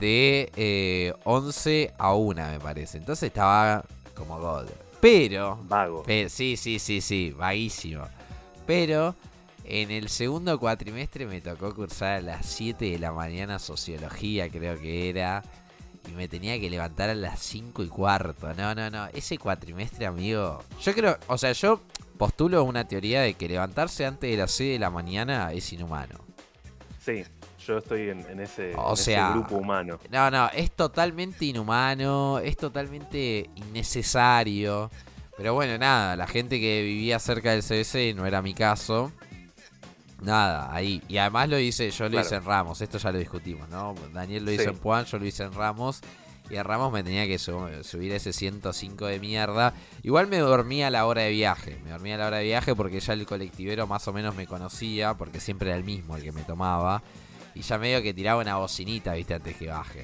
de 0.00 0.50
eh, 0.56 1.12
11 1.24 1.92
a 1.98 2.14
1, 2.14 2.48
me 2.52 2.60
parece. 2.60 2.98
Entonces 2.98 3.28
estaba 3.28 3.84
como 4.14 4.38
God. 4.40 4.66
Pero, 5.00 5.58
Vago. 5.68 6.02
pe- 6.04 6.28
sí, 6.28 6.56
sí, 6.56 6.78
sí, 6.78 7.00
sí, 7.00 7.32
vaguísimo. 7.36 8.04
Pero 8.66 9.14
en 9.64 9.90
el 9.90 10.08
segundo 10.08 10.58
cuatrimestre 10.58 11.26
me 11.26 11.40
tocó 11.40 11.74
cursar 11.74 12.12
a 12.18 12.20
las 12.22 12.46
7 12.46 12.90
de 12.92 12.98
la 12.98 13.12
mañana 13.12 13.58
sociología, 13.58 14.48
creo 14.48 14.78
que 14.80 15.10
era. 15.10 15.42
Y 16.08 16.12
me 16.12 16.28
tenía 16.28 16.58
que 16.60 16.68
levantar 16.68 17.10
a 17.10 17.14
las 17.14 17.40
5 17.40 17.82
y 17.82 17.88
cuarto. 17.88 18.52
No, 18.54 18.74
no, 18.74 18.90
no. 18.90 19.06
Ese 19.08 19.38
cuatrimestre, 19.38 20.06
amigo. 20.06 20.62
Yo 20.80 20.94
creo, 20.94 21.18
o 21.28 21.38
sea, 21.38 21.52
yo 21.52 21.80
postulo 22.18 22.62
una 22.64 22.86
teoría 22.86 23.22
de 23.22 23.34
que 23.34 23.48
levantarse 23.48 24.04
antes 24.06 24.30
de 24.30 24.36
las 24.36 24.50
6 24.52 24.72
de 24.74 24.78
la 24.78 24.90
mañana 24.90 25.52
es 25.52 25.72
inhumano. 25.72 26.20
Sí, 26.98 27.24
yo 27.66 27.78
estoy 27.78 28.10
en, 28.10 28.20
en 28.28 28.40
ese, 28.40 28.74
O 28.76 28.88
en 28.88 28.92
ese 28.92 29.16
grupo 29.32 29.56
humano. 29.56 29.98
No, 30.10 30.30
no, 30.30 30.48
es 30.50 30.70
totalmente 30.72 31.46
inhumano, 31.46 32.38
es 32.38 32.56
totalmente 32.56 33.50
innecesario. 33.56 34.90
Pero 35.36 35.54
bueno, 35.54 35.78
nada, 35.78 36.14
la 36.14 36.26
gente 36.26 36.60
que 36.60 36.82
vivía 36.82 37.18
cerca 37.18 37.52
del 37.52 37.62
CBC 37.62 38.14
no 38.14 38.26
era 38.26 38.42
mi 38.42 38.54
caso. 38.54 39.12
Nada, 40.22 40.72
ahí. 40.74 41.02
Y 41.08 41.18
además 41.18 41.48
lo 41.48 41.58
hice, 41.58 41.90
yo 41.90 42.04
lo 42.04 42.10
Claro. 42.12 42.26
hice 42.26 42.36
en 42.36 42.44
Ramos, 42.44 42.80
esto 42.80 42.98
ya 42.98 43.12
lo 43.12 43.18
discutimos, 43.18 43.68
¿no? 43.68 43.94
Daniel 44.12 44.44
lo 44.44 44.52
hizo 44.52 44.62
Sí. 44.64 44.68
en 44.70 44.78
Puan, 44.78 45.04
yo 45.04 45.18
lo 45.18 45.26
hice 45.26 45.42
en 45.44 45.52
Ramos. 45.52 46.00
Y 46.50 46.56
a 46.56 46.62
Ramos 46.62 46.92
me 46.92 47.02
tenía 47.02 47.26
que 47.26 47.38
su- 47.38 47.68
subir 47.82 48.12
ese 48.12 48.32
105 48.32 49.06
de 49.06 49.18
mierda. 49.20 49.72
Igual 50.02 50.26
me 50.26 50.38
dormía 50.38 50.88
a 50.88 50.90
la 50.90 51.06
hora 51.06 51.22
de 51.22 51.30
viaje. 51.30 51.78
Me 51.84 51.90
dormía 51.92 52.16
a 52.16 52.18
la 52.18 52.26
hora 52.26 52.36
de 52.38 52.44
viaje 52.44 52.74
porque 52.74 53.00
ya 53.00 53.14
el 53.14 53.24
colectivero 53.26 53.86
más 53.86 54.06
o 54.08 54.12
menos 54.12 54.34
me 54.34 54.46
conocía. 54.46 55.14
Porque 55.14 55.40
siempre 55.40 55.70
era 55.70 55.78
el 55.78 55.84
mismo 55.84 56.16
el 56.16 56.22
que 56.22 56.32
me 56.32 56.42
tomaba. 56.42 57.02
Y 57.54 57.62
ya 57.62 57.78
medio 57.78 58.02
que 58.02 58.12
tiraba 58.12 58.40
una 58.42 58.56
bocinita, 58.56 59.14
viste, 59.14 59.34
antes 59.34 59.56
que 59.56 59.68
baje. 59.68 60.00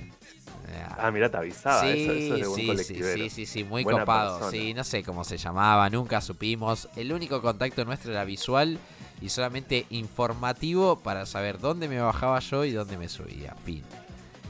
Eh, 0.68 0.84
Ah, 0.98 1.10
mirá, 1.10 1.30
te 1.30 1.36
avisaba. 1.38 1.80
sí, 1.82 1.88
eso, 1.88 2.12
eso 2.12 2.34
es 2.34 2.40
de 2.40 2.46
buen 2.46 2.54
sí, 2.56 2.60
sí, 2.62 2.66
colectivero. 2.68 3.14
sí, 3.24 3.30
sí, 3.30 3.46
sí, 3.46 3.64
muy 3.64 3.84
Buena 3.84 4.00
copado. 4.00 4.38
persona. 4.38 4.50
Sí, 4.52 4.74
no 4.74 4.84
sé 4.84 5.02
cómo 5.02 5.24
se 5.24 5.36
llamaba, 5.38 5.88
nunca 5.90 6.20
supimos. 6.20 6.88
El 6.96 7.12
único 7.12 7.42
contacto 7.42 7.84
nuestro 7.84 8.12
era 8.12 8.24
visual 8.24 8.78
y 9.20 9.28
solamente 9.28 9.86
informativo 9.90 10.98
para 11.00 11.26
saber 11.26 11.58
dónde 11.58 11.88
me 11.88 12.00
bajaba 12.00 12.38
yo 12.40 12.64
y 12.64 12.72
dónde 12.72 12.96
me 12.96 13.08
subía. 13.08 13.54
Fin. 13.64 13.82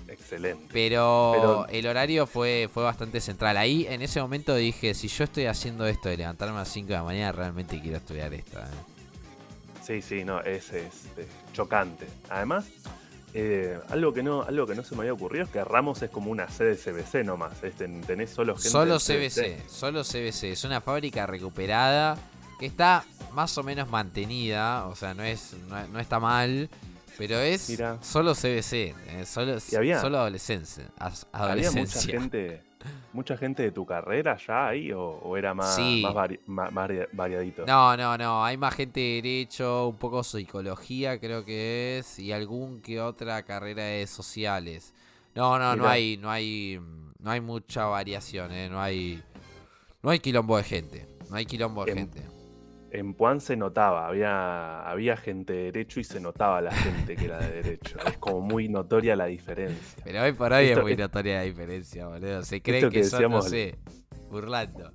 Excelente. 0.08 0.66
Pero, 0.72 1.32
Pero- 1.34 1.66
el 1.68 1.86
horario 1.86 2.26
fue, 2.26 2.68
fue 2.72 2.82
bastante 2.82 3.20
central. 3.20 3.56
Ahí 3.56 3.86
en 3.88 4.02
ese 4.02 4.20
momento 4.20 4.54
dije, 4.54 4.94
si 4.94 5.08
yo 5.08 5.24
estoy 5.24 5.46
haciendo 5.46 5.86
esto 5.86 6.08
de 6.08 6.16
levantarme 6.16 6.56
a 6.56 6.60
las 6.60 6.68
5 6.68 6.88
de 6.88 6.94
la 6.94 7.02
mañana, 7.02 7.32
realmente 7.32 7.80
quiero 7.80 7.98
estudiar 7.98 8.32
esta. 8.34 8.60
¿eh? 8.60 8.98
Sí, 9.84 10.02
sí, 10.02 10.24
no, 10.24 10.40
es, 10.40 10.72
es, 10.72 11.08
chocante. 11.52 12.06
Además, 12.28 12.66
eh, 13.32 13.78
algo, 13.90 14.12
que 14.12 14.22
no, 14.22 14.42
algo 14.42 14.66
que 14.66 14.74
no 14.74 14.82
se 14.82 14.94
me 14.94 15.00
había 15.00 15.12
ocurrido 15.12 15.44
es 15.44 15.50
que 15.50 15.62
Ramos 15.64 16.02
es 16.02 16.10
como 16.10 16.30
una 16.30 16.48
sede 16.48 16.76
CBC 16.76 17.24
nomás. 17.24 17.60
tenés 18.06 18.30
solo 18.30 18.54
gente. 18.54 18.68
Solo 18.70 18.98
del 18.98 19.30
CBC, 19.30 19.68
solo 19.68 20.02
CBC. 20.02 20.52
Es 20.52 20.64
una 20.64 20.80
fábrica 20.80 21.26
recuperada 21.26 22.18
que 22.58 22.66
está 22.66 23.04
más 23.38 23.56
o 23.56 23.62
menos 23.62 23.88
mantenida. 23.88 24.86
O 24.88 24.96
sea, 24.96 25.14
no 25.14 25.22
es 25.22 25.54
no, 25.68 25.86
no 25.88 26.00
está 26.00 26.18
mal. 26.18 26.68
Pero 27.16 27.38
es 27.38 27.76
solo 28.02 28.34
CBC. 28.34 28.72
eh, 29.06 29.24
solo, 29.26 29.56
había- 29.76 30.00
solo 30.00 30.18
adolescencia. 30.18 30.84
Había 31.32 31.70
mucha 31.72 32.00
gente, 32.00 32.62
mucha 33.12 33.36
gente 33.36 33.62
de 33.64 33.70
tu 33.72 33.84
carrera 33.86 34.36
ya 34.46 34.68
ahí 34.68 34.92
o, 34.92 35.02
o 35.02 35.36
era 35.36 35.52
más, 35.52 35.74
Sí. 35.74 36.02
más, 36.04 36.14
vari- 36.14 37.08
variadito. 37.12 37.64
No, 37.66 37.96
no, 37.96 38.16
no. 38.16 38.44
Hay 38.44 38.56
más 38.56 38.72
gente 38.74 39.00
de 39.00 39.14
derecho, 39.22 39.88
un 39.88 39.96
poco 39.96 40.22
psicología, 40.22 41.18
creo 41.18 41.44
que 41.44 41.98
es, 41.98 42.18
y 42.20 42.30
algún 42.32 42.80
que 42.82 43.00
otra 43.00 43.42
carrera 43.44 43.82
de 43.82 44.06
sociales. 44.06 44.94
No, 45.34 45.58
no, 45.58 45.74
no 45.76 45.88
hay, 45.88 46.16
no 46.18 46.30
hay, 46.30 46.80
no 47.18 47.30
hay 47.32 47.40
mucha 47.40 47.84
variación, 47.86 48.52
eh, 48.52 48.68
no 48.68 48.80
hay, 48.80 49.20
no 50.02 50.10
hay 50.10 50.20
quilombo 50.20 50.56
de 50.56 50.62
gente, 50.64 51.06
no 51.30 51.34
hay 51.36 51.46
quilombo 51.46 51.84
de 51.84 51.90
Em, 51.92 51.98
gente. 51.98 52.22
En 52.90 53.12
Puan 53.12 53.40
se 53.42 53.54
notaba, 53.56 54.06
había, 54.08 54.80
había 54.88 55.16
gente 55.16 55.52
de 55.52 55.62
derecho 55.64 56.00
y 56.00 56.04
se 56.04 56.20
notaba 56.20 56.62
la 56.62 56.72
gente 56.72 57.16
que 57.16 57.26
era 57.26 57.38
de 57.38 57.62
derecho. 57.62 57.98
Es 58.06 58.16
como 58.16 58.40
muy 58.40 58.68
notoria 58.68 59.14
la 59.14 59.26
diferencia. 59.26 60.02
Pero 60.04 60.22
hoy 60.22 60.32
por 60.32 60.52
hoy 60.54 60.66
Esto- 60.66 60.80
es 60.80 60.84
muy 60.84 60.96
notoria 60.96 61.36
la 61.36 61.42
diferencia, 61.42 62.06
boludo. 62.08 62.42
Se 62.44 62.56
esto 62.56 62.64
que, 62.70 62.88
que 62.88 63.04
son, 63.04 63.30
no 63.30 63.42
sé, 63.42 63.76
burlando. 64.30 64.92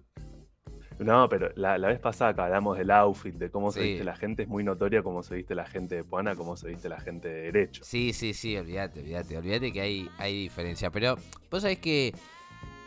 No, 1.00 1.27
pero 1.29 1.51
la, 1.55 1.77
la 1.77 1.88
vez 1.89 2.00
pasada 2.00 2.33
que 2.33 2.41
hablamos 2.41 2.77
del 2.77 2.89
outfit, 2.91 3.33
de 3.35 3.50
cómo 3.51 3.71
se 3.71 3.81
viste 3.81 4.03
la 4.03 4.15
gente, 4.15 4.43
es 4.43 4.47
muy 4.50 4.63
notoria 4.63 5.03
cómo 5.03 5.21
se 5.21 5.35
viste 5.35 5.53
la 5.53 5.65
gente 5.65 5.95
de 5.95 6.03
Puana, 6.03 6.35
cómo 6.35 6.55
se 6.55 6.69
viste 6.69 6.88
la 6.89 7.00
gente 7.00 7.27
de 7.27 7.41
derecho. 7.51 7.83
Sí, 7.83 8.13
sí, 8.13 8.33
sí, 8.33 8.55
olvídate, 8.57 9.01
olvídate, 9.01 9.38
olvídate 9.38 9.71
que 9.73 9.81
hay, 9.81 10.09
hay 10.17 10.33
diferencia. 10.43 10.89
Pero 10.91 11.15
vos 11.51 11.62
sabés 11.62 11.79
que 11.79 12.13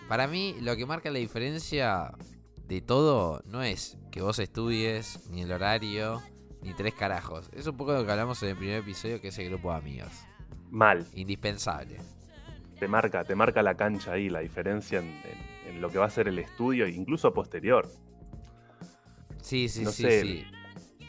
para 0.09 0.27
mí 0.29 0.57
lo 0.63 0.77
que 0.77 0.87
marca 0.87 1.11
la 1.11 1.19
diferencia 1.19 2.13
de 2.67 2.81
todo 2.81 3.43
no 3.47 3.63
es 3.63 3.99
que 4.17 4.23
vos 4.23 4.39
estudies, 4.39 5.21
ni 5.31 5.43
el 5.43 5.53
horario, 5.53 6.23
ni 6.63 6.73
tres 6.73 6.95
carajos. 6.95 7.51
Es 7.53 7.67
un 7.67 7.77
poco 7.77 7.93
lo 7.93 8.07
que 8.07 8.11
hablamos 8.11 8.43
en 8.43 8.49
el 8.49 8.57
primer 8.57 8.77
episodio, 8.79 9.21
que 9.21 9.29
es 9.29 9.39
el 9.39 9.51
grupo 9.51 9.71
de 9.73 9.77
amigos. 9.77 10.11
Mal, 10.71 11.07
Indispensable. 11.13 11.99
te 12.81 12.89
marca, 12.89 13.25
te 13.25 13.35
marca 13.35 13.63
la 13.63 13.75
cancha 13.77 14.13
ahí, 14.13 14.31
la 14.31 14.41
diferencia 14.41 15.01
en, 15.01 15.05
en- 15.07 15.57
en 15.69 15.75
en 15.77 15.81
lo 15.83 15.91
que 15.91 15.99
va 15.99 16.07
a 16.07 16.11
ser 16.11 16.29
el 16.29 16.39
estudio, 16.39 16.89
incluso 16.89 17.35
posterior. 17.35 17.87
Sí, 19.43 19.69
sí, 19.69 19.83
No 19.85 19.91
sí, 19.93 20.03
sé. 20.05 20.23
sí. 20.23 20.47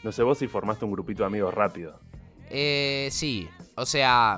No 0.04 0.12
sé 0.12 0.22
vos 0.22 0.36
si 0.38 0.46
formaste 0.48 0.84
un 0.84 0.92
grupito 0.92 1.22
de 1.22 1.28
amigos 1.28 1.54
rápido. 1.54 2.00
Eh, 2.50 3.08
sí, 3.10 3.48
o 3.76 3.86
sea, 3.86 4.34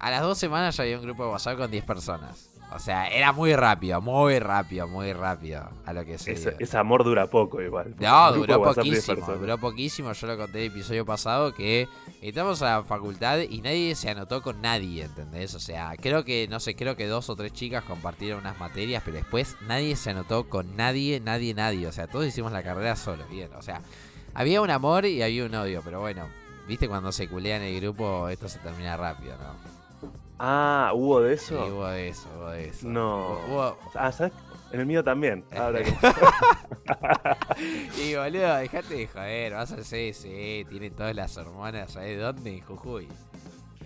a 0.00 0.10
las 0.10 0.22
dos 0.22 0.38
semanas 0.38 0.76
ya 0.76 0.82
había 0.82 0.96
un 0.98 1.04
grupo 1.04 1.24
de 1.24 1.30
WhatsApp 1.30 1.56
con 1.58 1.70
10 1.70 1.84
personas. 1.84 2.50
O 2.72 2.78
sea, 2.78 3.08
era 3.08 3.32
muy 3.32 3.54
rápido, 3.54 4.00
muy 4.00 4.38
rápido, 4.38 4.88
muy 4.88 5.12
rápido 5.12 5.70
a 5.84 5.92
lo 5.92 6.04
que 6.04 6.18
se 6.18 6.32
Ese, 6.32 6.56
ese 6.58 6.76
amor 6.76 7.04
dura 7.04 7.28
poco 7.28 7.62
igual. 7.62 7.94
No, 7.98 8.32
duró 8.32 8.58
WhatsApp 8.58 8.84
de 8.84 8.90
10 8.90 9.06
poquísimo, 9.06 9.36
duró 9.36 9.58
poquísimo. 9.58 10.12
Yo 10.12 10.26
lo 10.26 10.36
conté 10.36 10.58
en 10.58 10.64
el 10.64 10.72
episodio 10.72 11.06
pasado 11.06 11.54
que 11.54 11.88
entramos 12.20 12.60
a 12.62 12.78
la 12.78 12.82
facultad 12.82 13.38
y 13.38 13.60
nadie 13.60 13.94
se 13.94 14.10
anotó 14.10 14.42
con 14.42 14.60
nadie, 14.60 15.04
¿entendés? 15.04 15.54
O 15.54 15.60
sea, 15.60 15.94
creo 16.00 16.24
que, 16.24 16.48
no 16.48 16.58
sé, 16.58 16.74
creo 16.74 16.96
que 16.96 17.06
dos 17.06 17.30
o 17.30 17.36
tres 17.36 17.52
chicas 17.52 17.84
compartieron 17.84 18.40
unas 18.40 18.58
materias, 18.58 19.02
pero 19.04 19.16
después 19.16 19.56
nadie 19.66 19.94
se 19.94 20.10
anotó 20.10 20.48
con 20.48 20.76
nadie, 20.76 21.20
nadie, 21.20 21.54
nadie. 21.54 21.86
O 21.86 21.92
sea, 21.92 22.08
todos 22.08 22.26
hicimos 22.26 22.50
la 22.52 22.64
carrera 22.64 22.96
solos, 22.96 23.28
bien. 23.30 23.48
O 23.54 23.62
sea, 23.62 23.80
había 24.34 24.60
un 24.60 24.70
amor 24.70 25.06
y 25.06 25.22
había 25.22 25.46
un 25.46 25.54
odio, 25.54 25.82
pero 25.84 26.00
bueno, 26.00 26.26
viste 26.66 26.88
cuando 26.88 27.12
se 27.12 27.28
culea 27.28 27.56
en 27.56 27.62
el 27.62 27.80
grupo, 27.80 28.28
esto 28.28 28.48
se 28.48 28.58
termina 28.58 28.96
rápido, 28.96 29.36
¿no? 29.38 29.75
Ah, 30.38 30.90
¿hubo 30.94 31.20
de 31.22 31.36
Sí, 31.38 31.54
eso? 31.54 31.66
hubo 31.66 31.86
de 31.88 32.08
eso, 32.08 32.28
hubo 32.36 32.50
de 32.50 32.68
eso. 32.68 32.86
No. 32.88 33.38
Hubo- 33.48 33.76
Ah, 33.94 34.12
¿sabes? 34.12 34.32
En 34.72 34.80
el 34.80 34.86
mío 34.86 35.02
también. 35.02 35.44
Ahora 35.56 35.82
que- 35.82 35.94
Y 38.02 38.14
boludo, 38.14 38.56
dejate 38.56 38.94
de 38.94 39.06
joder, 39.06 39.52
vas 39.54 39.72
al 39.72 39.80
CSE, 39.82 40.66
tiene 40.68 40.90
todas 40.90 41.14
las 41.14 41.36
hormonas, 41.36 41.92
¿sabes 41.92 42.20
dónde? 42.20 42.50
En 42.54 42.60
Jujuy. 42.60 43.08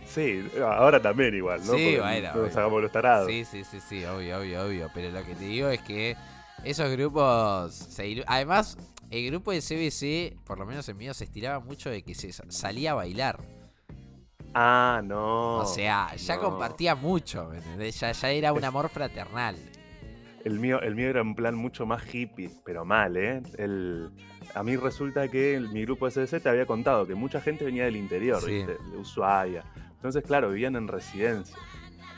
Sí, 0.07 0.45
ahora 0.61 1.00
también 1.00 1.35
igual, 1.37 1.61
¿no? 1.64 1.75
Sí, 1.75 1.97
bueno, 1.99 2.28
no 2.28 2.33
bueno. 2.33 2.47
nos 2.49 2.57
hagamos 2.57 2.83
los 2.83 2.90
tarados. 2.90 3.28
Sí, 3.28 3.45
sí, 3.45 3.62
sí, 3.62 3.78
sí, 3.80 4.04
obvio, 4.04 4.38
obvio, 4.40 4.64
obvio. 4.66 4.90
Pero 4.92 5.11
lo 5.12 5.25
que 5.25 5.35
te 5.37 5.45
digo 5.45 5.69
es 5.69 5.80
que 5.83 6.16
esos 6.64 6.90
grupos. 6.90 7.73
se 7.75 8.07
ilu- 8.09 8.25
Además, 8.26 8.76
el 9.11 9.30
grupo 9.30 9.52
de 9.52 9.61
CBC, 9.61 10.37
por 10.45 10.59
lo 10.59 10.66
menos 10.66 10.88
el 10.88 10.97
mío, 10.97 11.14
se 11.14 11.23
estiraba 11.25 11.61
mucho 11.61 11.90
de 11.90 12.02
que 12.02 12.16
se 12.16 12.33
sa- 12.33 12.42
salía 12.49 12.90
a 12.90 12.95
bailar. 12.95 13.38
Ah, 14.54 15.00
no. 15.04 15.59
o 15.59 15.64
sea, 15.66 16.14
ya 16.16 16.37
no. 16.37 16.42
compartía 16.42 16.95
mucho, 16.95 17.49
¿me 17.50 17.59
entendés? 17.59 17.99
Ya, 18.00 18.12
ya 18.12 18.30
era 18.30 18.52
un 18.52 18.64
amor 18.64 18.88
fraternal. 18.88 19.57
El 20.45 20.59
mío, 20.59 20.80
el 20.80 20.95
mío 20.95 21.09
era 21.11 21.23
un 21.23 21.35
plan 21.35 21.54
mucho 21.54 21.85
más 21.87 22.02
hippie, 22.14 22.50
pero 22.64 22.85
mal, 22.85 23.16
¿eh? 23.16 23.42
El, 23.59 24.11
a 24.54 24.62
mí 24.62 24.75
resulta 24.76 25.28
que 25.28 25.54
el- 25.54 25.69
mi 25.69 25.83
grupo 25.85 26.09
CDC 26.11 26.40
te 26.40 26.49
había 26.49 26.64
contado 26.66 27.07
que 27.07 27.14
mucha 27.14 27.40
gente 27.40 27.64
venía 27.64 27.85
del 27.85 27.97
interior, 27.97 28.40
Sí. 28.40 28.52
¿viste? 28.52 28.73
De 28.90 28.97
Ushuaia. 28.97 29.62
Entonces, 29.97 30.25
claro, 30.25 30.49
vivían 30.50 30.76
en 30.76 30.88
residencias. 30.88 31.59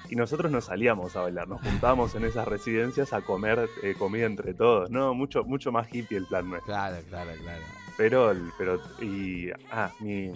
Y 0.08 0.14
nosotros 0.14 0.52
no 0.52 0.60
salíamos 0.60 1.16
a 1.16 1.22
bailar, 1.22 1.48
nos 1.48 1.60
juntábamos 1.62 2.14
en 2.14 2.24
esas 2.24 2.46
residencias 2.46 3.12
a 3.12 3.22
comer 3.22 3.68
eh, 3.82 3.94
comida 3.98 4.26
entre 4.26 4.54
todos, 4.54 4.88
¿no? 4.90 5.14
Mucho, 5.14 5.42
mucho 5.42 5.72
más 5.72 5.88
hippie 5.92 6.18
el 6.18 6.26
plan 6.26 6.48
nuestro. 6.48 6.72
Claro, 6.72 6.98
claro, 7.08 7.30
claro. 7.42 7.62
Pero, 7.96 8.32
pero, 8.58 8.80
y, 9.00 9.50
ah, 9.70 9.90
mi, 10.00 10.30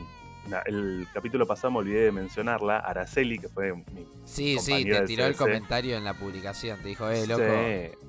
el 0.66 1.06
capítulo 1.12 1.46
pasado 1.46 1.72
me 1.72 1.78
olvidé 1.78 2.04
de 2.04 2.12
mencionarla, 2.12 2.78
Araceli, 2.78 3.38
que 3.38 3.48
fue 3.48 3.74
mi 3.74 3.84
Sí, 4.24 4.58
sí, 4.60 4.84
te 4.84 5.06
tiró 5.06 5.24
el 5.26 5.36
comentario 5.36 5.96
en 5.96 6.04
la 6.04 6.14
publicación. 6.14 6.80
Te 6.82 6.88
dijo, 6.88 7.08
eh, 7.10 7.26
loco. 7.26 7.42
Sí. 7.44 8.06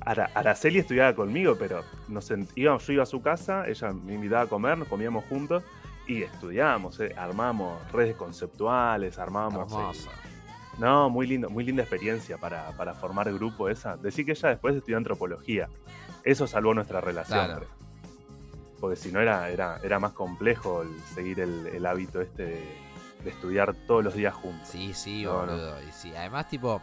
Ara- 0.00 0.30
Araceli 0.34 0.78
estudiaba 0.78 1.14
conmigo, 1.14 1.56
pero 1.58 1.82
nos 2.08 2.32
íbamos, 2.54 2.86
yo 2.86 2.92
iba 2.92 3.02
a 3.02 3.06
su 3.06 3.20
casa, 3.20 3.66
ella 3.66 3.92
me 3.92 4.14
invitaba 4.14 4.42
a 4.42 4.46
comer, 4.46 4.78
nos 4.78 4.88
comíamos 4.88 5.24
juntos 5.26 5.62
y 6.06 6.22
estudiábamos, 6.22 6.98
eh, 7.00 7.14
armamos 7.16 7.80
redes 7.92 8.14
conceptuales, 8.16 9.18
armábamos... 9.18 9.70
eh, 10.06 10.10
no, 10.78 11.10
muy 11.10 11.26
lindo, 11.26 11.50
muy 11.50 11.64
linda 11.64 11.82
experiencia 11.82 12.38
para, 12.38 12.70
para 12.76 12.94
formar 12.94 13.30
grupo 13.32 13.68
esa. 13.68 13.96
Decir 13.96 14.24
que 14.24 14.30
ella 14.32 14.50
después 14.50 14.76
estudió 14.76 14.96
antropología. 14.96 15.68
Eso 16.22 16.46
salvó 16.46 16.72
nuestra 16.72 17.00
relación. 17.00 17.44
Claro. 17.46 17.66
Porque 18.80 18.96
si 18.96 19.10
no 19.10 19.20
era, 19.20 19.50
era, 19.50 19.80
era 19.82 19.98
más 19.98 20.12
complejo 20.12 20.82
el 20.82 21.00
seguir 21.14 21.40
el, 21.40 21.66
el 21.66 21.84
hábito 21.86 22.20
este 22.20 22.44
de, 22.44 22.64
de 23.24 23.30
estudiar 23.30 23.74
todos 23.86 24.04
los 24.04 24.14
días 24.14 24.34
juntos. 24.34 24.68
Sí, 24.68 24.94
sí, 24.94 25.24
No, 25.24 25.44
no. 25.46 25.52
boludo. 25.52 25.82
Y 25.82 25.92
sí, 25.92 26.12
además, 26.14 26.48
tipo, 26.48 26.80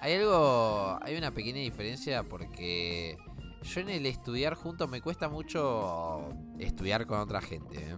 hay 0.00 0.14
algo, 0.14 0.98
hay 1.02 1.16
una 1.16 1.30
pequeña 1.30 1.60
diferencia 1.60 2.22
porque 2.24 3.16
yo 3.62 3.80
en 3.80 3.88
el 3.90 4.06
estudiar 4.06 4.54
juntos 4.54 4.88
me 4.90 5.00
cuesta 5.00 5.28
mucho 5.28 6.28
estudiar 6.58 7.06
con 7.06 7.20
otra 7.20 7.40
gente. 7.40 7.78
¿eh? 7.78 7.96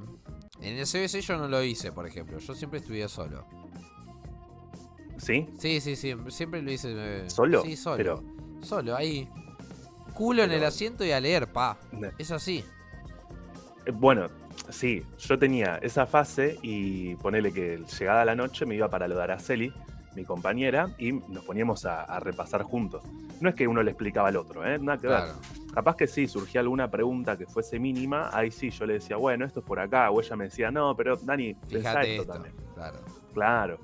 En 0.61 0.79
el 0.79 0.87
CBC 0.87 1.21
yo 1.21 1.37
no 1.37 1.49
lo 1.49 1.63
hice, 1.65 1.91
por 1.91 2.07
ejemplo. 2.07 2.39
Yo 2.39 2.55
siempre 2.55 2.79
estudié 2.79 3.09
solo. 3.09 3.45
¿Sí? 5.19 5.49
Sí, 5.59 5.81
sí, 5.81 5.97
sí. 5.97 6.15
Siempre 6.29 6.63
lo 6.63 6.71
hice. 6.73 6.93
eh, 6.95 7.31
¿Solo? 7.31 7.63
Sí, 7.63 7.77
solo. 7.77 7.97
Pero- 7.97 8.23
Solo, 8.63 8.95
ahí. 8.95 9.29
Culo 10.15 10.45
en 10.45 10.53
el 10.53 10.63
asiento 10.65 11.05
y 11.05 11.11
a 11.11 11.19
leer, 11.21 11.51
pa. 11.53 11.79
Ne- 11.91 12.13
Es 12.19 12.31
así. 12.31 12.65
Eh, 13.87 13.91
Bueno, 13.93 14.29
sí, 14.69 15.03
yo 15.19 15.39
tenía 15.39 15.77
esa 15.83 16.07
fase 16.07 16.59
y 16.63 17.15
ponele 17.17 17.53
que 17.53 17.83
llegada 17.99 18.25
la 18.25 18.35
noche 18.35 18.67
me 18.67 18.75
iba 18.75 18.89
para 18.89 19.09
lo 19.09 19.17
de 19.17 19.23
Araceli, 19.23 19.73
mi 20.15 20.25
compañera, 20.25 20.91
y 20.99 21.13
nos 21.13 21.45
poníamos 21.45 21.87
a, 21.87 22.03
a 22.05 22.21
repasar 22.21 22.63
juntos. 22.63 23.03
No 23.41 23.49
es 23.49 23.55
que 23.55 23.67
uno 23.67 23.83
le 23.83 23.91
explicaba 23.91 24.29
al 24.29 24.37
otro, 24.37 24.65
¿eh? 24.67 24.79
Nada 24.79 24.99
que 24.99 25.07
ver. 25.09 25.19
Claro. 25.19 25.35
Capaz 25.75 25.97
que 25.97 26.07
sí, 26.07 26.29
surgía 26.29 26.61
alguna 26.61 26.91
pregunta 26.91 27.37
que 27.39 27.47
fuese 27.47 27.79
mínima, 27.79 28.29
ahí 28.33 28.51
sí 28.51 28.69
yo 28.71 28.85
le 28.85 28.95
decía, 28.95 29.17
bueno, 29.17 29.47
esto 29.47 29.61
es 29.61 29.67
por 29.67 29.81
acá, 29.81 30.11
o 30.11 30.21
ella 30.21 30.37
me 30.37 30.45
decía, 30.45 30.71
no, 30.71 30.95
pero 30.95 31.17
Dani, 31.17 31.55
pensá 31.55 31.91
Fíjate 31.91 32.11
esto, 32.17 32.23
esto. 32.23 32.33
también. 32.35 32.55
Claro. 32.75 32.99
Claro. 33.33 33.79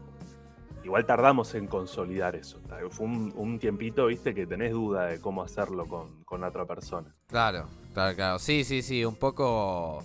Igual 0.88 1.04
tardamos 1.04 1.54
en 1.54 1.66
consolidar 1.66 2.35
eso. 2.35 2.62
Fue 2.88 3.04
un, 3.04 3.30
un 3.37 3.59
tiempito, 3.59 4.07
viste, 4.07 4.35
que 4.35 4.47
tenés 4.47 4.73
duda 4.73 5.04
de 5.04 5.21
cómo 5.21 5.42
hacerlo 5.42 5.85
con, 5.85 6.25
con 6.25 6.42
otra 6.42 6.64
persona. 6.64 7.14
Claro, 7.26 7.66
claro, 7.92 8.16
claro. 8.16 8.38
Sí, 8.38 8.64
sí, 8.64 8.80
sí, 8.80 9.04
un 9.04 9.16
poco. 9.16 10.02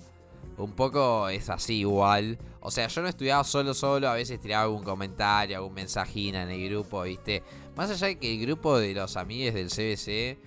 Un 0.58 0.74
poco 0.74 1.30
es 1.30 1.50
así 1.50 1.76
igual. 1.80 2.38
O 2.60 2.70
sea, 2.70 2.88
yo 2.88 3.02
no 3.02 3.08
estudiaba 3.08 3.46
solo, 3.46 3.74
solo. 3.74 4.10
A 4.10 4.16
veces 4.16 4.42
tiraba 4.42 4.64
algún 4.64 4.84
comentario, 4.84 5.56
algún 5.56 5.74
mensajín 5.74 6.36
en 6.36 6.50
el 6.50 6.70
grupo, 6.70 7.04
¿viste? 7.04 7.44
Más 7.78 7.90
allá 7.90 8.08
de 8.08 8.20
que 8.20 8.34
el 8.34 8.42
grupo 8.42 8.78
de 8.78 8.94
los 8.94 9.16
amigos 9.16 9.54
del 9.54 9.70
CBC. 9.70 10.38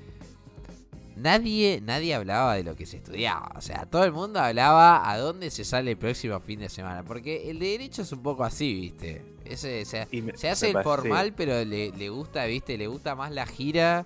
Nadie, 1.17 1.81
nadie 1.83 2.15
hablaba 2.15 2.57
de 2.57 2.63
lo 2.63 2.77
que 2.77 2.85
se 2.85 2.99
estudiaba. 2.99 3.53
O 3.57 3.63
sea, 3.63 3.87
todo 3.87 4.05
el 4.05 4.13
mundo 4.13 4.39
hablaba 4.39 5.11
a 5.11 5.17
dónde 5.17 5.51
se 5.51 5.65
sale 5.65 5.93
el 5.93 5.97
próximo 5.97 6.39
fin 6.41 6.61
de 6.61 6.69
semana. 6.69 7.05
Porque 7.05 7.49
el 7.49 7.59
de 7.59 7.69
derecho 7.69 8.03
es 8.03 8.13
un 8.13 8.23
poco 8.23 8.45
así, 8.45 8.75
¿viste? 8.75 9.36
Ese, 9.51 9.83
o 9.83 9.85
sea, 9.85 10.07
Y 10.11 10.23
me- 10.23 10.37
se 10.37 10.49
hace 10.51 10.67
me 10.67 10.69
el 10.71 10.75
parece- 10.85 10.89
formal, 11.09 11.33
pero 11.37 11.65
le, 11.65 11.91
le 11.93 12.09
gusta, 12.09 12.45
¿viste? 12.47 12.77
Le 12.79 12.87
gusta 12.87 13.15
más 13.15 13.31
la 13.33 13.47
gira 13.47 14.05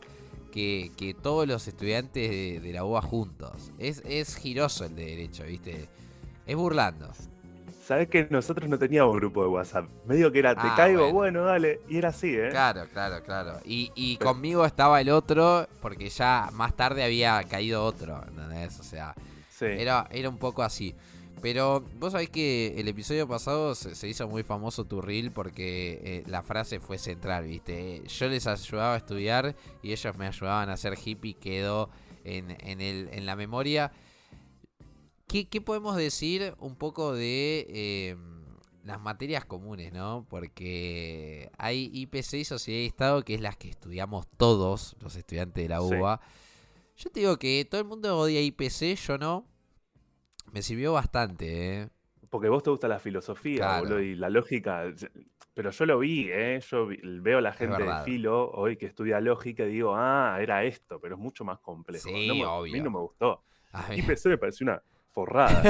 que, 0.52 0.90
que 0.96 1.14
todos 1.14 1.46
los 1.46 1.66
estudiantes 1.68 2.30
de, 2.30 2.60
de 2.60 2.72
la 2.72 2.84
UBA 2.84 3.02
juntos. 3.02 3.70
Es, 3.78 4.02
es 4.04 4.36
giroso 4.36 4.84
el 4.84 4.94
de 4.96 5.04
derecho, 5.06 5.44
¿viste? 5.44 5.88
Es 6.46 6.56
burlando. 6.56 7.08
Sabés 7.86 8.08
que 8.08 8.28
nosotros 8.30 8.68
no 8.68 8.78
teníamos 8.78 9.16
grupo 9.16 9.42
de 9.42 9.48
WhatsApp. 9.48 9.86
Medio 10.06 10.30
que 10.30 10.38
era, 10.38 10.54
te 10.54 10.60
Ah, 10.62 10.74
caigo, 10.76 11.00
bueno. 11.12 11.14
bueno. 11.14 11.44
dale. 11.44 11.80
Y 11.88 11.96
era 11.98 12.10
así, 12.10 12.28
¿eh? 12.36 12.48
Claro, 12.50 12.84
claro, 12.92 13.20
claro. 13.24 13.58
Y, 13.64 13.90
y 13.96 14.16
Pero- 14.16 14.30
conmigo 14.32 14.64
estaba 14.64 15.00
el 15.00 15.10
otro, 15.10 15.66
porque 15.82 16.08
ya 16.08 16.50
más 16.52 16.76
tarde 16.76 17.02
había 17.02 17.42
caído 17.44 17.84
otro, 17.84 18.22
¿entendés? 18.28 18.78
O 18.78 18.84
sea, 18.84 19.14
Sí. 19.50 19.64
era, 19.66 20.06
era 20.12 20.28
un 20.28 20.38
poco 20.38 20.62
así. 20.62 20.94
Pero 21.40 21.80
vos 21.98 22.12
sabés 22.12 22.28
que 22.30 22.74
el 22.78 22.88
episodio 22.88 23.26
pasado 23.26 23.74
se, 23.74 23.94
se 23.94 24.08
hizo 24.08 24.28
muy 24.28 24.42
famoso 24.42 24.84
tu 24.84 25.00
reel 25.00 25.30
porque 25.32 26.00
eh, 26.04 26.22
la 26.26 26.42
frase 26.42 26.80
fue 26.80 26.98
central, 26.98 27.44
¿viste? 27.46 28.02
Yo 28.06 28.28
les 28.28 28.46
ayudaba 28.46 28.94
a 28.94 28.96
estudiar 28.98 29.56
y 29.82 29.92
ellos 29.92 30.16
me 30.18 30.26
ayudaban 30.26 30.68
a 30.68 30.76
ser 30.76 30.98
hippie, 31.02 31.34
quedó 31.34 31.90
en, 32.24 32.50
en, 32.60 32.80
el, 32.80 33.08
en 33.12 33.24
la 33.26 33.36
memoria. 33.36 33.92
¿Qué, 35.26 35.48
qué 35.48 35.60
podemos 35.60 35.96
decir 35.96 36.54
un 36.58 36.74
poco 36.76 37.14
de 37.14 37.66
eh, 37.70 38.16
las 38.84 39.00
materias 39.00 39.44
comunes, 39.44 39.92
no? 39.92 40.26
Porque 40.28 41.50
hay 41.56 41.90
IPC 41.92 42.34
y 42.34 42.44
Sociedad 42.44 42.80
y 42.80 42.86
Estado, 42.86 43.22
que 43.24 43.34
es 43.34 43.40
las 43.40 43.56
que 43.56 43.68
estudiamos 43.70 44.26
todos 44.36 44.96
los 45.00 45.14
estudiantes 45.16 45.62
de 45.64 45.68
la 45.68 45.78
Sí. 45.80 45.94
UBA. 45.94 46.20
Yo 46.96 47.10
te 47.10 47.20
digo 47.20 47.38
que 47.38 47.64
todo 47.70 47.80
el 47.80 47.86
mundo 47.86 48.18
odia 48.18 48.40
IPC, 48.42 48.96
yo 48.96 49.16
no. 49.18 49.46
Me 50.52 50.62
sirvió 50.62 50.92
bastante, 50.92 51.80
¿eh? 51.82 51.88
Porque 52.28 52.48
vos 52.48 52.62
te 52.62 52.70
gusta 52.70 52.86
la 52.88 52.98
filosofía, 52.98 53.56
Claro. 53.64 53.80
boludo, 53.80 54.00
y 54.00 54.14
la 54.14 54.30
lógica. 54.30 54.84
Pero 55.54 55.70
yo 55.70 55.86
lo 55.86 55.98
vi, 55.98 56.28
¿eh? 56.30 56.60
Yo 56.70 56.86
vi- 56.86 57.00
veo 57.02 57.38
a 57.38 57.40
la 57.40 57.52
gente 57.52 57.82
de 57.82 58.04
filo 58.04 58.50
hoy 58.52 58.76
que 58.76 58.86
estudia 58.86 59.20
lógica 59.20 59.64
y 59.64 59.70
digo, 59.72 59.94
ah, 59.96 60.38
era 60.40 60.62
esto, 60.64 61.00
pero 61.00 61.16
es 61.16 61.20
mucho 61.20 61.44
más 61.44 61.58
complejo. 61.58 62.08
Sí, 62.08 62.28
No 62.28 62.34
me- 62.34 62.44
A 62.44 62.60
mí 62.72 62.80
no 62.80 62.90
me 62.90 62.98
gustó. 63.00 63.42
A 63.72 63.94
IPC 63.94 64.26
me 64.28 64.38
pareció 64.38 64.64
una 64.64 64.80
forrada. 65.10 65.62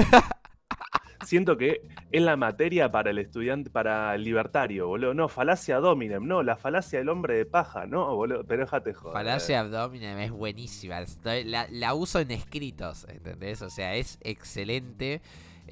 Siento 1.24 1.56
que 1.56 1.82
es 2.10 2.22
la 2.22 2.36
materia 2.36 2.90
para 2.90 3.10
el 3.10 3.18
estudiante, 3.18 3.70
para 3.70 4.14
el 4.14 4.24
libertario, 4.24 4.88
boludo. 4.88 5.12
No, 5.12 5.28
falacia 5.28 5.78
dominem, 5.78 6.26
no, 6.26 6.42
la 6.42 6.56
falacia 6.56 6.98
del 6.98 7.08
hombre 7.10 7.36
de 7.36 7.44
paja, 7.44 7.86
no, 7.86 8.14
boludo. 8.16 8.44
Pero 8.44 8.64
déjate 8.64 8.94
joder. 8.94 9.12
Falacia 9.12 9.60
abdomen 9.60 10.18
es 10.18 10.30
buenísima. 10.30 11.04
La, 11.44 11.66
la 11.70 11.94
uso 11.94 12.20
en 12.20 12.30
escritos, 12.30 13.06
¿entendés? 13.08 13.60
O 13.62 13.70
sea, 13.70 13.94
es 13.94 14.18
excelente. 14.22 15.20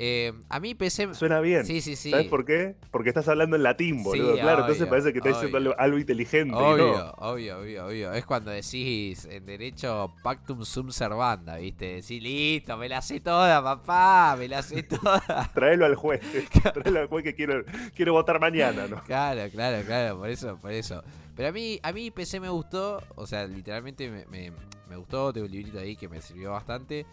Eh, 0.00 0.32
a 0.48 0.60
mí 0.60 0.76
PC... 0.76 1.12
Suena 1.12 1.40
bien. 1.40 1.66
Sí, 1.66 1.80
sí, 1.80 1.96
sí. 1.96 2.12
¿Sabes 2.12 2.28
por 2.28 2.44
qué? 2.44 2.76
Porque 2.92 3.08
estás 3.08 3.26
hablando 3.26 3.56
en 3.56 3.64
latín, 3.64 4.04
boludo. 4.04 4.36
Sí, 4.36 4.40
claro, 4.40 4.60
entonces 4.60 4.86
parece 4.86 5.12
que 5.12 5.18
estás 5.18 5.32
diciendo 5.32 5.58
obvio. 5.58 5.70
algo, 5.70 5.80
algo 5.80 5.98
inteligente. 5.98 6.54
Obvio, 6.54 6.96
no. 6.96 7.10
obvio, 7.18 7.58
obvio, 7.58 7.86
obvio. 7.86 8.12
Es 8.12 8.24
cuando 8.24 8.52
decís 8.52 9.24
en 9.24 9.44
derecho 9.44 10.14
pactum 10.22 10.64
sum 10.64 10.92
servanda, 10.92 11.56
¿viste? 11.56 11.96
Decís, 11.96 12.22
listo, 12.22 12.76
me 12.76 12.88
la 12.88 13.02
sé 13.02 13.18
toda, 13.18 13.60
papá, 13.60 14.36
me 14.38 14.46
la 14.46 14.62
sé 14.62 14.82
toda. 14.84 15.50
Tráelo 15.52 15.84
al 15.84 15.96
juez. 15.96 16.20
Tráelo 16.62 17.00
al 17.00 17.08
juez 17.08 17.24
que 17.24 17.34
quiero, 17.34 17.64
quiero 17.96 18.12
votar 18.12 18.38
mañana, 18.38 18.86
¿no? 18.86 19.02
Claro, 19.02 19.50
claro, 19.50 19.84
claro, 19.84 20.18
por 20.18 20.30
eso, 20.30 20.56
por 20.58 20.70
eso. 20.70 21.02
Pero 21.34 21.48
a 21.48 21.52
mí, 21.52 21.80
a 21.82 21.92
mí 21.92 22.12
PC 22.12 22.38
me 22.38 22.48
gustó, 22.48 23.02
o 23.16 23.26
sea, 23.26 23.48
literalmente 23.48 24.08
me, 24.08 24.26
me, 24.26 24.52
me 24.88 24.96
gustó, 24.96 25.32
tengo 25.32 25.46
un 25.46 25.52
librito 25.52 25.80
ahí 25.80 25.96
que 25.96 26.08
me 26.08 26.20
sirvió 26.20 26.52
bastante. 26.52 27.04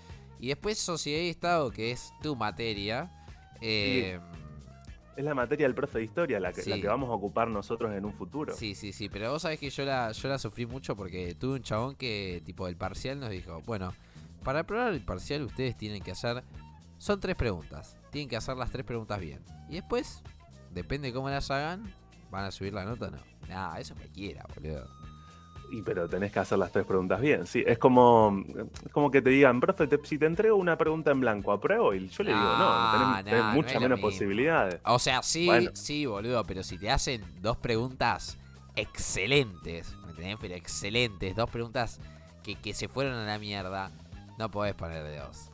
Y 0.45 0.49
después 0.49 0.77
Sociedad 0.77 1.23
y 1.23 1.29
Estado, 1.29 1.71
que 1.71 1.89
es 1.89 2.13
tu 2.21 2.35
materia. 2.35 3.09
eh, 3.61 4.19
Es 5.17 5.23
la 5.25 5.33
materia 5.33 5.65
del 5.65 5.73
profe 5.73 5.97
de 5.97 6.03
historia 6.05 6.39
la 6.39 6.53
que, 6.53 6.63
la 6.69 6.79
que 6.79 6.85
vamos 6.87 7.09
a 7.09 7.13
ocupar 7.13 7.47
nosotros 7.47 7.91
en 7.95 8.05
un 8.05 8.13
futuro. 8.13 8.53
Sí, 8.55 8.75
sí, 8.75 8.93
sí, 8.93 9.09
pero 9.09 9.31
vos 9.31 9.41
sabés 9.41 9.59
que 9.59 9.71
yo 9.71 9.83
la, 9.85 10.11
yo 10.11 10.29
la 10.29 10.37
sufrí 10.37 10.67
mucho 10.67 10.95
porque 10.95 11.33
tuve 11.33 11.55
un 11.55 11.63
chabón 11.63 11.95
que, 11.95 12.43
tipo, 12.45 12.67
el 12.67 12.75
parcial 12.77 13.19
nos 13.19 13.31
dijo, 13.31 13.63
bueno, 13.65 13.95
para 14.43 14.59
aprobar 14.59 14.93
el 14.93 15.01
parcial 15.01 15.41
ustedes 15.41 15.75
tienen 15.75 16.03
que 16.03 16.11
hacer, 16.11 16.43
son 16.99 17.19
tres 17.19 17.35
preguntas, 17.35 17.97
tienen 18.11 18.29
que 18.29 18.37
hacer 18.37 18.55
las 18.55 18.69
tres 18.69 18.85
preguntas 18.85 19.19
bien. 19.19 19.39
Y 19.67 19.73
después, 19.73 20.21
depende 20.69 21.11
cómo 21.11 21.27
las 21.27 21.49
hagan, 21.49 21.91
van 22.29 22.45
a 22.45 22.51
subir 22.51 22.71
la 22.71 22.85
nota 22.85 23.07
o 23.07 23.09
no. 23.09 23.17
Nah, 23.49 23.77
eso 23.79 23.95
me 23.95 24.09
quiera, 24.09 24.45
boludo. 24.53 24.87
Y 25.67 25.81
pero 25.81 26.07
tenés 26.07 26.31
que 26.31 26.39
hacer 26.39 26.59
las 26.59 26.71
tres 26.71 26.85
preguntas 26.85 27.19
bien. 27.19 27.47
Sí, 27.47 27.63
es 27.65 27.77
como, 27.79 28.43
es 28.85 28.91
como 28.91 29.09
que 29.09 29.21
te 29.21 29.31
digan, 29.31 29.59
profe, 29.59 29.87
te- 29.87 29.99
si 30.05 30.17
te 30.19 30.27
entrego 30.27 30.55
una 30.57 30.77
pregunta 30.77 31.09
en 31.11 31.19
blanco, 31.19 31.51
¿apruebo? 31.51 31.93
Y 31.93 32.07
yo 32.07 32.23
le 32.23 32.33
digo, 32.33 32.55
no, 32.55 32.79
No, 32.79 32.91
tenés, 32.91 33.07
no, 33.07 33.23
tenés 33.23 33.43
no 33.45 33.51
muchas 33.51 33.81
menos 33.81 33.97
mismo. 33.97 34.07
posibilidades. 34.09 34.79
O 34.85 34.99
sea, 34.99 35.23
sí, 35.23 35.47
Bueno. 35.47 35.71
sí, 35.73 36.05
boludo, 36.05 36.43
pero 36.43 36.61
si 36.61 36.77
te 36.77 36.91
hacen 36.91 37.23
dos 37.41 37.57
preguntas 37.57 38.37
excelentes, 38.75 39.95
¿me 40.03 40.09
entendés? 40.11 40.37
Pero 40.39 40.53
excelentes, 40.55 41.35
dos 41.35 41.49
preguntas 41.49 41.99
que, 42.43 42.55
que 42.55 42.73
se 42.73 42.87
fueron 42.87 43.13
a 43.13 43.25
la 43.25 43.39
mierda, 43.39 43.91
no 44.37 44.49
podés 44.51 44.73
poner 44.75 45.03
de 45.03 45.17
dos. 45.17 45.49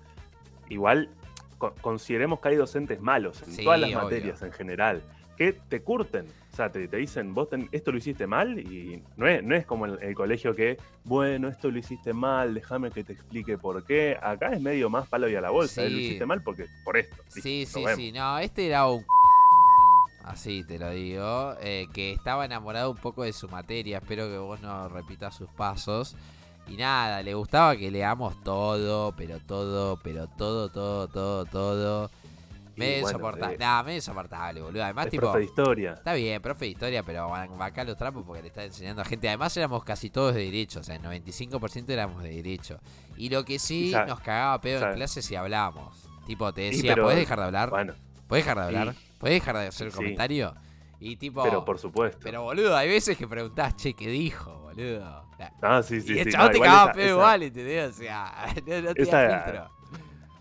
Igual, 0.69 1.09
co- 1.57 1.73
consideremos 1.81 2.39
que 2.39 2.49
hay 2.49 2.55
docentes 2.55 3.01
malos 3.01 3.41
en 3.43 3.51
Sí, 3.51 3.63
todas 3.63 3.79
las 3.79 3.89
obvio. 3.91 4.03
materias 4.03 4.41
en 4.41 4.51
general, 4.51 5.03
que 5.37 5.53
te 5.53 5.81
curten. 5.81 6.25
O 6.51 6.55
sea, 6.55 6.71
te, 6.71 6.87
te 6.87 6.97
dicen, 6.97 7.33
vos 7.33 7.49
ten- 7.49 7.69
esto 7.71 7.91
lo 7.91 7.97
hiciste 7.97 8.27
mal 8.27 8.59
y 8.59 9.01
no 9.17 9.25
es, 9.27 9.41
no 9.43 9.55
es 9.55 9.65
como 9.65 9.85
en 9.87 9.97
el 10.01 10.13
colegio 10.13 10.53
que, 10.53 10.77
bueno, 11.05 11.47
esto 11.47 11.71
lo 11.71 11.79
hiciste 11.79 12.13
mal, 12.13 12.53
déjame 12.53 12.91
que 12.91 13.03
te 13.03 13.13
explique 13.13 13.57
por 13.57 13.83
qué. 13.85 14.17
Acá 14.21 14.51
es 14.53 14.61
medio 14.61 14.89
más 14.89 15.07
palo 15.07 15.29
y 15.29 15.35
a 15.35 15.41
la 15.41 15.49
bolsa, 15.49 15.81
¿eh? 15.83 15.89
lo 15.89 15.97
hiciste 15.97 16.25
mal 16.25 16.43
porque 16.43 16.65
por 16.83 16.97
esto. 16.97 17.15
Sí, 17.29 17.65
sí, 17.65 17.83
sí. 17.95 18.11
No, 18.11 18.37
este 18.39 18.67
era 18.67 18.87
un. 18.87 19.05
Así 20.23 20.63
te 20.63 20.77
lo 20.77 20.89
digo. 20.91 21.55
eh, 21.61 21.87
que 21.93 22.13
estaba 22.13 22.45
enamorado 22.45 22.91
un 22.91 22.97
poco 22.97 23.23
de 23.23 23.33
su 23.33 23.47
materia. 23.49 23.97
Espero 23.97 24.27
que 24.29 24.37
vos 24.37 24.61
no 24.61 24.87
repitas 24.89 25.35
sus 25.35 25.49
pasos. 25.49 26.15
Y 26.67 26.77
nada, 26.77 27.23
le 27.23 27.33
gustaba 27.33 27.75
que 27.75 27.89
leamos 27.89 28.41
todo, 28.43 29.13
pero 29.17 29.39
todo, 29.39 29.97
pero 30.03 30.27
todo, 30.27 30.69
todo, 30.69 31.07
todo, 31.07 31.45
todo. 31.45 32.11
Medio 32.75 33.01
bueno, 33.01 33.07
insoportable. 33.17 33.55
eh, 33.55 33.59
Nah, 33.59 33.83
medio 33.83 33.95
insoportable, 33.97 34.61
boludo. 34.61 34.83
Además, 34.83 35.05
es 35.05 35.11
tipo. 35.11 35.21
profe 35.21 35.39
de 35.39 35.45
historia. 35.45 35.93
Está 35.93 36.13
bien, 36.13 36.41
profe 36.41 36.65
de 36.65 36.71
historia, 36.71 37.03
pero 37.03 37.33
acá 37.35 37.83
los 37.83 37.97
trapos 37.97 38.23
porque 38.25 38.41
le 38.41 38.47
está 38.47 38.63
enseñando 38.63 39.01
a 39.01 39.05
gente. 39.05 39.27
Además, 39.27 39.55
éramos 39.57 39.83
casi 39.83 40.09
todos 40.09 40.33
de 40.35 40.45
derecho, 40.45 40.79
o 40.79 40.83
sea, 40.83 40.95
el 40.95 41.01
95% 41.01 41.89
éramos 41.91 42.23
de 42.23 42.29
derecho. 42.35 42.79
Y 43.17 43.29
lo 43.29 43.43
que 43.45 43.59
sí 43.59 43.93
nos 44.07 44.19
cagaba 44.21 44.59
pedo 44.61 44.87
en 44.87 44.93
clase 44.95 45.21
si 45.21 45.35
hablábamos. 45.35 46.07
Tipo, 46.25 46.53
te 46.53 46.61
decía, 46.61 46.93
pero- 46.93 47.03
¿podés 47.05 47.17
dejar 47.19 47.39
de 47.39 47.45
hablar? 47.45 47.69
Bueno, 47.69 47.93
¿Podés 48.27 48.45
dejar 48.45 48.57
de 48.59 48.63
hablar? 48.79 48.95
Y- 48.97 49.17
¿Podés 49.19 49.33
dejar 49.35 49.57
de 49.57 49.67
hacer 49.67 49.87
el 49.87 49.91
Sí. 49.91 49.97
comentario? 49.97 50.55
Y 50.99 51.15
tipo. 51.17 51.41
pero 51.43 51.65
por 51.65 51.79
supuesto. 51.79 52.19
pero, 52.21 52.43
boludo, 52.43 52.77
hay 52.77 52.87
veces 52.87 53.17
que 53.17 53.27
preguntás, 53.27 53.75
che, 53.75 53.93
¿qué 53.93 54.07
dijo, 54.07 54.53
boludo? 54.61 55.25
Ah, 55.61 55.81
sí, 55.81 55.99
sí, 55.99 56.13
y 56.13 56.19
el 56.19 56.31
sí. 56.31 56.37
no, 56.37 56.49
te 56.51 56.59
cagaba 56.59 56.91
pedo 56.93 57.09
igual, 57.15 57.41
¿entendés? 57.43 57.89
O 57.89 57.93
sea, 57.93 58.45
no, 58.67 58.81
no 58.81 58.93
tenía 58.93 58.93
Esa- 58.95 59.43
filtro. 59.43 59.71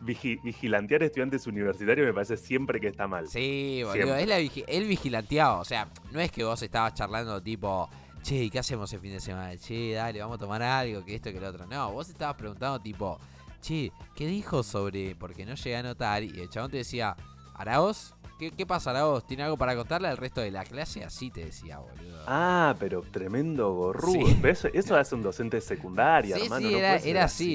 Vigi- 0.01 0.41
vigilantear 0.43 1.03
estudiantes 1.03 1.47
universitarios 1.47 2.07
me 2.07 2.13
parece 2.15 2.37
siempre 2.37 2.81
que 2.81 2.89
está 2.89 3.07
mal. 3.07 3.29
Sí, 3.29 3.83
boludo, 3.85 4.17
es 4.17 4.27
la 4.29 4.39
vigi- 4.41 4.65
el 4.67 4.87
vigilanteado. 4.87 5.61
O 5.61 5.65
sea, 5.65 5.89
no 6.13 6.21
es 6.21 6.31
que 6.33 6.45
vos 6.45 6.61
estabas 6.63 6.95
charlando 6.95 7.41
tipo, 7.43 7.89
che, 8.23 8.45
¿y 8.45 8.51
¿qué 8.51 8.59
hacemos 8.59 8.93
el 8.93 9.01
fin 9.01 9.13
de 9.13 9.21
semana? 9.21 9.57
Che, 9.57 9.93
dale, 9.93 10.21
vamos 10.21 10.37
a 10.37 10.39
tomar 10.39 10.63
algo, 10.63 11.05
que 11.05 11.15
esto, 11.15 11.33
que 11.33 11.41
lo 11.41 11.49
otro. 11.49 11.67
No, 11.67 11.93
vos 11.93 12.09
estabas 12.09 12.37
preguntando 12.37 12.81
tipo, 12.81 13.19
che, 13.61 13.93
¿qué 14.15 14.27
dijo 14.27 14.63
sobre 14.63 15.15
porque 15.17 15.45
no 15.47 15.55
llegué 15.55 15.77
a 15.77 15.83
notar? 15.83 16.23
Y 16.23 16.41
el 16.41 16.49
chabón 16.51 16.71
te 16.71 16.79
decía, 16.79 17.15
¿Araos? 17.55 18.15
¿Qué, 18.41 18.51
¿Qué 18.53 18.65
pasa, 18.65 18.89
Araos? 18.89 19.27
¿Tiene 19.27 19.43
algo 19.43 19.59
para 19.59 19.77
contarle 19.77 20.09
al 20.09 20.17
resto 20.17 20.41
de 20.41 20.51
la 20.51 20.65
clase? 20.65 21.05
Así 21.05 21.31
te 21.31 21.45
decía, 21.45 21.79
boludo. 21.79 22.25
Ah, 22.27 22.75
pero 22.79 23.03
tremendo 23.03 23.75
gorrudo. 23.75 24.15
Sí. 24.15 24.41
Eso, 24.45 24.69
eso 24.73 24.97
hace 24.97 25.15
un 25.15 25.23
docente 25.23 25.59
de 25.59 25.61
secundaria, 25.61 26.37
sí, 26.37 26.45
hermano. 26.45 26.67
sí, 26.67 26.73
no 26.73 26.79
era 26.79 26.95
así, 26.95 27.11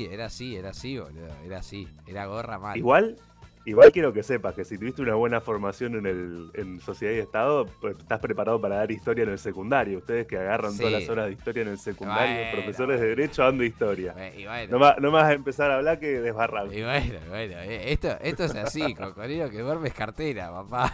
era 0.06 0.26
así, 0.28 0.56
era 0.56 0.70
así, 0.70 1.00
boludo. 1.00 1.36
Era 1.44 1.58
así, 1.58 1.88
era 2.06 2.28
gorra 2.28 2.60
mal. 2.60 2.78
Igual, 2.78 3.18
igual 3.66 3.92
quiero 3.92 4.14
que 4.14 4.24
sepas 4.24 4.54
que 4.56 4.64
si 4.64 4.78
tuviste 4.78 5.02
una 5.02 5.16
buena 5.16 5.42
formación 5.42 5.96
en 5.96 6.06
el 6.06 6.52
en 6.54 6.80
sociedad 6.80 7.14
y 7.14 7.20
estado, 7.20 7.66
pues, 7.82 7.98
estás 7.98 8.20
preparado 8.20 8.60
para 8.62 8.76
dar 8.78 8.92
historia 8.92 9.24
en 9.24 9.30
el 9.32 9.40
secundario. 9.40 9.98
Ustedes 9.98 10.28
que 10.28 10.38
agarran 10.38 10.72
Sí. 10.74 10.78
todas 10.80 10.94
las 10.94 11.10
horas 11.10 11.26
de 11.28 11.32
historia 11.34 11.64
en 11.64 11.70
el 11.70 11.78
secundario, 11.80 12.36
Bueno, 12.36 12.52
profesores 12.54 13.02
de 13.02 13.08
derecho 13.08 13.42
dando 13.44 13.64
historia. 13.64 14.14
Bueno, 14.14 15.00
No, 15.00 15.18
a 15.18 15.34
empezar 15.34 15.72
a 15.72 15.76
hablar 15.78 16.00
que 16.00 16.20
desbarrar. 16.22 16.68
y 16.74 16.82
bueno, 16.84 17.20
bueno, 17.30 17.58
eh, 17.60 17.92
esto, 17.92 18.10
esto 18.22 18.44
es 18.46 18.56
así, 18.56 18.94
cocorino 18.96 19.50
que 19.50 19.60
duerme 19.60 19.88
es 19.90 19.94
cartera, 19.94 20.52
papá. 20.52 20.94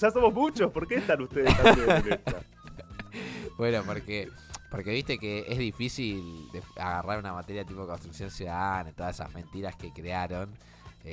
Ya 0.00 0.10
somos 0.10 0.32
muchos, 0.34 0.70
¿por 0.72 0.86
qué 0.86 0.96
están 0.96 1.22
ustedes 1.22 1.50
esta? 2.06 2.40
Bueno, 3.56 3.82
porque 3.86 4.28
porque 4.70 4.90
viste 4.90 5.18
que 5.18 5.44
es 5.48 5.58
difícil 5.58 6.22
de- 6.52 6.62
agarrar 6.76 7.18
una 7.18 7.32
materia 7.32 7.64
tipo 7.64 7.86
construcción 7.86 8.30
ciudadana, 8.30 8.92
todas 8.92 9.16
esas 9.16 9.32
mentiras 9.34 9.74
que 9.76 9.90
crearon. 9.92 10.50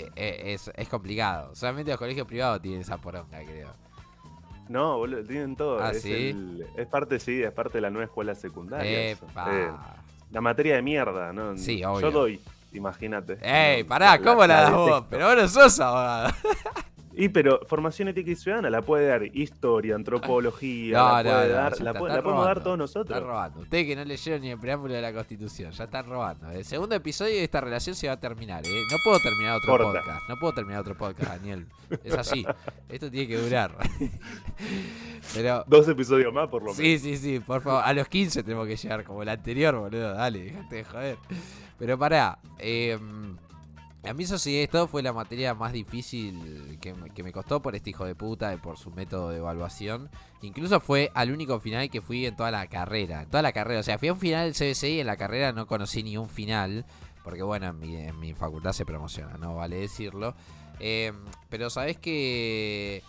Eh, 0.02 0.12
eh, 0.16 0.54
es, 0.54 0.72
es 0.76 0.88
complicado. 0.90 1.56
Solamente 1.56 1.92
los 1.92 2.00
colegios 2.00 2.28
privados 2.28 2.62
tienen 2.62 2.82
esa 2.82 2.98
poronga, 2.98 3.40
creo. 3.44 3.70
No, 4.68 4.98
boludo, 4.98 5.24
tienen 5.24 5.56
todo. 5.56 5.80
Ah, 5.82 5.92
es, 5.92 6.02
¿sí? 6.02 6.12
el- 6.12 6.66
es 6.76 6.88
parte, 6.88 7.20
sí, 7.20 7.44
es 7.44 7.52
parte 7.52 7.78
de 7.78 7.82
la 7.82 7.90
nueva 7.90 8.06
escuela 8.06 8.34
secundaria. 8.36 9.12
Eh, 9.12 9.18
la 10.32 10.42
materia 10.42 10.76
de 10.76 10.82
mierda, 10.82 11.32
¿no? 11.34 11.56
Sí, 11.58 11.84
obvio. 11.84 12.02
Yo 12.02 12.12
doy, 12.12 12.42
imagínate. 12.74 13.38
Ey, 13.42 13.84
pará, 13.84 14.18
¿cómo 14.20 14.46
la, 14.48 14.62
das 14.62 14.72
vos? 14.74 15.04
Pero 15.10 15.28
vos 15.28 15.36
no 15.36 15.48
sos 15.48 15.80
abogado. 15.80 16.34
Y 17.18 17.30
pero 17.30 17.62
formación 17.66 18.10
ética 18.10 18.32
y 18.32 18.36
ciudadana 18.36 18.70
la 18.70 18.82
puede 18.82 19.08
dar 19.08 19.24
historia, 19.36 19.96
antropología, 19.96 20.98
No, 20.98 21.04
la 21.04 21.24
no, 21.24 21.30
puede 21.32 21.48
no, 21.48 21.54
dar, 21.54 21.82
la, 21.82 21.94
puede- 21.94 22.22
podemos 22.22 22.46
dar 22.46 22.56
todos 22.64 22.68
Están 22.74 22.78
nosotros. 22.80 23.24
robando. 23.24 23.60
Ustedes 23.62 23.86
que 23.88 23.96
no 23.96 24.04
leyeron 24.04 24.42
ni 24.42 24.50
el 24.52 24.60
preámbulo 24.60 24.94
de 24.94 25.02
la 25.02 25.14
Constitución, 25.14 25.72
ya 25.72 25.84
están 25.86 26.06
robando. 26.08 26.52
El 26.52 26.66
segundo 26.66 26.94
episodio 26.96 27.36
de 27.36 27.44
esta 27.44 27.62
relación 27.62 27.96
se 27.96 28.08
va 28.08 28.14
a 28.14 28.20
terminar, 28.20 28.66
¿eh? 28.66 28.82
No 28.92 28.98
puedo 29.04 29.20
terminar 29.20 29.56
otro 29.58 29.78
Corta. 29.78 30.00
podcast. 30.02 30.30
No 30.30 30.36
puedo 30.40 30.54
terminar 30.54 30.82
otro 30.82 30.98
podcast, 30.98 31.30
Daniel. 31.32 31.66
Es 32.04 32.14
así. 32.16 32.46
Esto 32.90 33.10
tiene 33.10 33.28
que 33.28 33.38
durar. 33.38 33.72
Pero. 35.34 35.64
Dos 35.68 35.88
episodios 35.88 36.34
más 36.34 36.48
por 36.50 36.62
lo 36.62 36.68
menos. 36.74 36.78
Sí, 36.78 37.00
sí, 37.00 37.18
sí, 37.18 37.40
por 37.40 37.62
favor. 37.62 37.82
A 37.86 37.94
los 37.94 38.08
15 38.08 38.44
tenemos 38.44 38.68
que 38.68 38.76
llegar, 38.76 39.04
como 39.04 39.22
el 39.24 39.30
anterior, 39.30 39.76
boludo. 39.78 40.14
Dale, 40.14 40.40
dejate 40.44 40.76
de 40.76 40.84
joder. 40.84 41.18
Pero 41.78 41.98
pará. 41.98 42.40
eh, 42.60 42.98
a 44.08 44.14
mí 44.14 44.26
sociedad 44.26 44.62
y 44.62 44.64
Estado 44.64 44.88
fue 44.88 45.02
la 45.04 45.14
materia 45.14 45.54
más 45.54 45.74
difícil 45.74 46.78
que, 46.82 46.94
me- 47.24 47.32
costó 47.32 47.62
por 47.62 47.76
este 47.76 47.90
hijo 47.90 48.06
de 48.06 48.16
puta 48.16 48.54
y 48.54 48.58
por 48.58 48.78
su 48.78 48.92
método 48.92 49.30
de 49.30 49.38
evaluación. 49.38 50.10
Incluso 50.42 50.80
fue 50.80 51.12
al 51.14 51.32
único 51.32 51.60
final 51.60 51.90
que 51.90 52.02
fui 52.02 52.26
en 52.26 52.36
toda 52.36 52.52
la 52.52 52.68
carrera. 52.68 53.24
En 53.24 53.30
toda 53.30 53.42
la 53.42 53.52
carrera. 53.52 53.80
O 53.80 53.84
sea, 53.84 53.98
fui 53.98 54.08
a 54.10 54.14
un 54.14 54.20
final 54.20 54.46
del 54.46 54.56
y 54.92 55.00
en 55.00 55.08
la 55.08 55.18
carrera 55.18 55.52
no 55.52 55.68
conocí 55.68 56.04
ni 56.04 56.18
un 56.18 56.30
final. 56.30 56.86
Porque 57.24 57.42
bueno, 57.42 57.68
en 57.68 57.80
mi, 58.20 58.34
facultad 58.36 58.72
se 58.74 58.86
promociona, 58.86 59.38
no 59.38 59.56
vale 59.56 59.78
decirlo. 59.78 60.36
Eh, 60.80 61.12
pero 61.50 61.70
sabés 61.70 61.98
que 61.98 63.02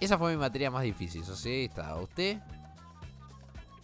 esa 0.00 0.18
fue 0.18 0.32
mi 0.32 0.38
materia 0.38 0.70
más 0.70 0.82
difícil, 0.82 1.24
Estado. 1.64 2.02
¿Usted? 2.02 2.38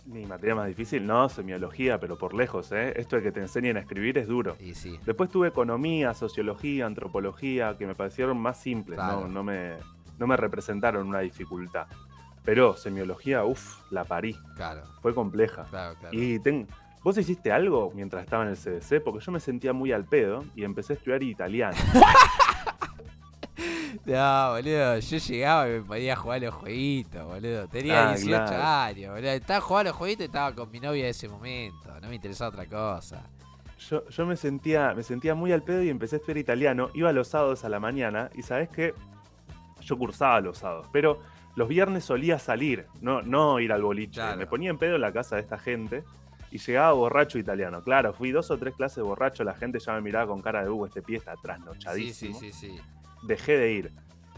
Mi 0.06 0.24
materia 0.24 0.54
más 0.54 0.68
difícil, 0.68 1.04
no, 1.06 1.28
semiología, 1.28 1.98
pero 1.98 2.16
por 2.16 2.32
lejos, 2.32 2.70
¿eh? 2.72 2.92
Esto 2.96 3.16
de 3.16 3.22
que 3.22 3.32
te 3.32 3.40
enseñen 3.40 3.76
a 3.76 3.80
escribir 3.80 4.16
es 4.18 4.28
duro. 4.28 4.56
Y 4.60 4.74
sí. 4.74 4.98
Después 5.04 5.28
tuve 5.30 5.48
economía, 5.48 6.14
sociología, 6.14 6.86
antropología, 6.86 7.76
que 7.76 7.86
me 7.86 7.94
parecieron 7.96 8.38
más 8.38 8.58
simples, 8.60 8.96
Claro. 8.98 9.22
no, 9.22 9.28
no, 9.28 9.42
me, 9.42 9.72
no 10.18 10.26
me 10.28 10.36
representaron 10.36 11.08
una 11.08 11.18
dificultad. 11.20 11.86
Pero 12.44 12.76
semiología, 12.76 13.44
uff, 13.44 13.80
la 13.90 14.04
parí, 14.04 14.36
Claro, 14.54 14.82
fue 15.02 15.12
compleja. 15.12 15.64
claro, 15.70 15.96
claro. 15.98 16.16
Y 16.16 16.38
ten- 16.38 16.68
¿Vos 17.02 17.18
hiciste 17.18 17.50
algo 17.52 17.92
mientras 17.94 18.22
estaba 18.24 18.42
en 18.44 18.50
el 18.50 18.56
CDC? 18.56 19.00
Porque 19.00 19.24
yo 19.24 19.30
me 19.32 19.38
sentía 19.40 19.72
muy 19.72 19.92
al 19.92 20.04
pedo 20.04 20.44
y 20.56 20.64
empecé 20.64 20.92
a 20.92 20.96
estudiar 20.96 21.22
italiano. 21.22 21.76
No, 24.06 24.50
boludo, 24.52 24.98
yo 24.98 25.18
llegaba 25.18 25.68
y 25.68 25.80
me 25.80 26.14
jugar 26.16 26.36
a 26.42 26.44
los 26.46 26.54
jueguitos, 26.54 27.24
boludo. 27.24 27.66
Tenía 27.68 28.08
Ah, 28.10 28.14
18 28.16 28.44
claro. 28.46 28.62
años, 28.64 29.14
boludo. 29.14 29.30
Estaba 29.30 29.60
jugando 29.60 29.88
a 29.88 29.92
los 29.92 29.98
jueguitos 29.98 30.22
y 30.22 30.26
estaba 30.26 30.54
con 30.54 30.70
mi 30.70 30.80
novia 30.80 31.04
de 31.04 31.10
ese 31.10 31.28
momento. 31.28 32.00
No 32.00 32.08
me 32.08 32.14
interesaba 32.16 32.50
otra 32.50 32.66
cosa. 32.66 33.22
yo, 33.88 34.08
yo 34.08 34.26
me, 34.26 34.36
sentía, 34.36 34.92
me 34.94 35.02
sentía 35.02 35.34
muy 35.34 35.52
al 35.52 35.62
pedo 35.62 35.82
y 35.82 35.88
empecé 35.88 36.16
a 36.16 36.18
estudiar 36.18 36.38
italiano. 36.38 36.90
Iba 36.94 37.12
los 37.12 37.28
sábados 37.28 37.64
a 37.64 37.68
la 37.68 37.78
mañana 37.80 38.30
y 38.34 38.42
sabes 38.42 38.68
qué? 38.68 38.94
Yo 39.82 39.96
cursaba 39.96 40.40
los 40.40 40.58
sábados, 40.58 40.86
pero 40.92 41.20
los 41.54 41.68
viernes 41.68 42.04
solía 42.04 42.38
salir, 42.38 42.86
no, 43.00 43.22
no 43.22 43.60
ir 43.60 43.72
al 43.72 43.82
boliche. 43.82 44.14
Claro. 44.20 44.36
Me 44.38 44.46
ponía 44.46 44.70
en 44.70 44.78
pedo 44.78 44.96
en 44.96 45.00
la 45.00 45.12
casa 45.12 45.36
de 45.36 45.42
esta 45.42 45.58
gente 45.58 46.02
y 46.50 46.58
llegaba 46.58 46.92
borracho 46.92 47.38
italiano. 47.38 47.82
Claro, 47.82 48.12
fui 48.12 48.30
dos 48.32 48.50
o 48.50 48.58
tres 48.58 48.74
clases 48.74 48.96
de 48.96 49.02
borracho, 49.02 49.44
la 49.44 49.54
gente 49.54 49.78
ya 49.78 49.92
me 49.92 50.00
miraba 50.00 50.26
con 50.26 50.42
cara 50.42 50.62
de 50.62 50.68
Hugo, 50.70 50.86
este 50.86 51.02
pie 51.02 51.18
está 51.18 51.34
Sí, 51.34 51.40
trasnochadísimo. 51.42 52.38
sí, 52.40 52.52
sí, 52.52 52.68
sí. 52.70 52.80
Dejé 53.26 53.58
de 53.58 53.72
ir. 53.72 53.92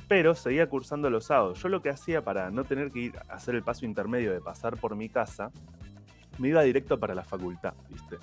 Pero 0.08 0.34
seguía 0.34 0.68
cursando 0.68 1.10
los 1.10 1.26
sábados. 1.26 1.62
Yo 1.62 1.68
lo 1.68 1.82
que 1.82 1.90
hacía 1.90 2.24
para 2.24 2.50
no 2.50 2.64
tener 2.64 2.90
que 2.90 3.00
ir 3.00 3.18
a 3.28 3.34
hacer 3.34 3.54
el 3.54 3.62
paso 3.62 3.84
intermedio 3.84 4.32
de 4.32 4.40
pasar 4.40 4.78
por 4.78 4.96
mi 4.96 5.08
casa, 5.08 5.50
me 6.38 6.48
iba 6.48 6.62
directo 6.62 6.98
para 6.98 7.14
la 7.14 7.24
facultad, 7.24 7.74
¿viste? 7.90 8.16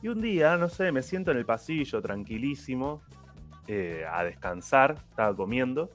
Y 0.00 0.08
un 0.08 0.20
día, 0.20 0.56
no 0.56 0.68
sé, 0.68 0.92
me 0.92 1.02
siento 1.02 1.32
en 1.32 1.38
el 1.38 1.44
pasillo 1.44 2.00
tranquilísimo 2.00 3.02
eh, 3.66 4.06
a 4.10 4.24
descansar, 4.24 4.96
estaba 5.10 5.34
comiendo, 5.34 5.90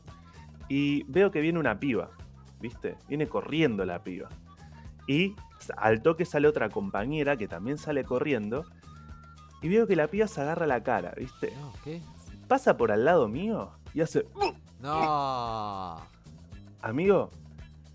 y 0.67 1.03
veo 1.07 1.31
que 1.31 1.41
viene 1.41 1.59
una 1.59 1.79
piba, 1.79 2.09
¿viste? 2.59 2.95
Viene 3.07 3.27
corriendo 3.27 3.85
la 3.85 4.03
piba. 4.03 4.29
Y 5.07 5.35
al 5.77 6.01
toque 6.01 6.25
sale 6.25 6.47
otra 6.47 6.69
compañera 6.69 7.37
que 7.37 7.47
también 7.47 7.77
sale 7.77 8.03
corriendo, 8.03 8.65
y 9.61 9.69
veo 9.69 9.87
que 9.87 9.95
la 9.95 10.07
piba 10.07 10.27
se 10.27 10.41
agarra 10.41 10.67
la 10.67 10.83
cara, 10.83 11.13
¿viste? 11.17 11.53
Pasa 12.47 12.77
por 12.77 12.91
al 12.91 13.05
lado 13.05 13.27
mío 13.27 13.71
y 13.93 14.01
hace, 14.01 14.25
No. 14.79 16.01
amigo, 16.81 17.31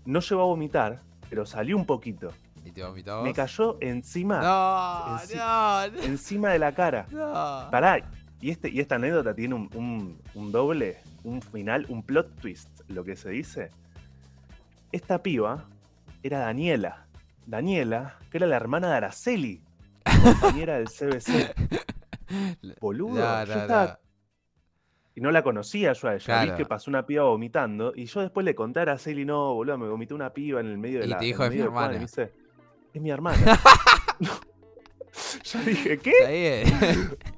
no 0.05 0.19
llegó 0.19 0.41
a 0.41 0.45
vomitar, 0.45 0.99
pero 1.29 1.45
salió 1.45 1.77
un 1.77 1.85
poquito. 1.85 2.31
¿Y 2.65 2.71
te 2.71 2.83
vomitó? 2.83 3.21
Me 3.23 3.33
cayó 3.33 3.77
encima, 3.81 4.41
No, 4.41 6.03
encima 6.03 6.49
de 6.49 6.59
la 6.59 6.71
cara. 6.73 7.05
no. 7.11 7.67
Pará, 7.71 8.09
y, 8.41 8.49
este, 8.51 8.69
y 8.69 8.79
esta 8.79 8.95
anécdota 8.95 9.33
tiene 9.33 9.55
un, 9.55 9.69
un- 9.75 10.21
un 10.33 10.51
doble, 10.51 11.01
un 11.23 11.41
final, 11.41 11.85
un 11.89 12.03
plot 12.03 12.35
twist, 12.39 12.69
lo 12.87 13.03
que 13.03 13.15
se 13.15 13.29
dice. 13.29 13.71
Esta 14.91 15.21
piba 15.21 15.65
era 16.23 16.39
Daniela. 16.39 17.05
Daniela, 17.45 18.15
que 18.31 18.37
era 18.37 18.47
la 18.47 18.55
hermana 18.55 18.89
de 18.89 18.95
Araceli, 18.95 19.61
compañera 20.23 20.75
del 20.77 20.87
CBC. 20.89 21.53
Boludo, 22.81 23.15
No, 23.19 23.43
yo 23.45 23.53
estaba-. 23.53 23.99
Y 25.19 25.21
no 25.21 25.31
la 25.31 25.43
conocía 25.43 25.91
yo 25.91 26.07
a 26.07 26.15
ella. 26.15 26.23
Claro. 26.23 26.51
Vi 26.53 26.57
que 26.57 26.65
pasó 26.65 26.89
una 26.89 27.05
piba 27.05 27.23
vomitando. 27.25 27.91
Y 27.93 28.05
yo 28.05 28.21
después 28.21 28.45
le 28.45 28.55
conté 28.55 28.79
a 28.79 28.83
Araceli, 28.83 29.25
no, 29.25 29.53
boludo, 29.53 29.77
me 29.77 29.89
vomitó 29.89 30.15
una 30.15 30.31
piba 30.31 30.61
en 30.61 30.67
el 30.67 30.77
medio 30.77 30.99
de 31.01 31.07
Y 31.07 31.09
la. 31.09 31.17
te 31.17 31.25
en 31.25 31.27
dijo, 31.31 31.43
"Es 31.43 31.49
mi 31.49 31.55
medio 31.57 31.65
del 31.65 31.73
cuadro", 31.73 31.91
y 31.91 31.95
hermana. 31.97 31.99
me 31.99 32.05
dice, 32.05 32.33
es 32.93 33.01
mi 33.01 33.09
hermana. 33.11 33.59
yo 35.43 35.59
dije, 35.65 35.97
¿qué? 35.97 36.11
Está 36.21 36.29
bien. 36.31 37.17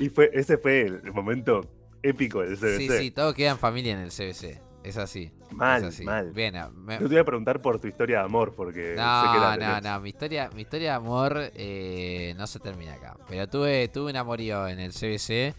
Y 0.00 0.08
fue, 0.08 0.28
ese 0.34 0.58
fue 0.58 0.82
el, 0.82 1.12
momento 1.12 1.60
épico 2.02 2.40
del 2.42 2.58
CBC. 2.58 2.78
Sí, 2.78 2.88
sí, 2.98 3.10
todo 3.12 3.32
queda 3.32 3.52
en 3.52 3.58
familia 3.58 3.92
en 3.92 4.00
el 4.00 4.10
CBC. 4.10 4.60
Es 4.82 4.96
así. 4.96 5.30
Mal, 5.52 5.82
es 5.82 5.88
así. 5.94 6.04
mal. 6.04 6.32
Bien, 6.32 6.56
a- 6.56 6.68
me- 6.68 6.94
Yo 6.94 7.02
te 7.02 7.14
voy 7.14 7.18
a 7.18 7.24
preguntar 7.24 7.62
por 7.62 7.78
tu 7.80 7.86
historia 7.86 8.18
de 8.18 8.24
amor, 8.24 8.54
porque 8.56 8.80
sé 8.80 8.90
que 8.90 8.96
No, 8.96 9.38
la 9.38 9.56
no, 9.56 9.80
no, 9.80 10.00
mi 10.00 10.08
historia, 10.08 10.50
mi 10.52 10.62
historia 10.62 10.90
de 10.90 10.96
amor 10.96 11.38
eh, 11.54 12.34
no 12.36 12.46
se 12.48 12.58
termina 12.58 12.94
acá. 12.94 13.16
Pero 13.28 13.46
tuve, 13.48 13.86
tuve 13.86 14.10
un 14.10 14.16
amorío 14.16 14.66
en 14.66 14.80
el 14.80 14.90
CBC. 14.92 15.54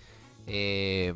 Eh, 0.47 1.13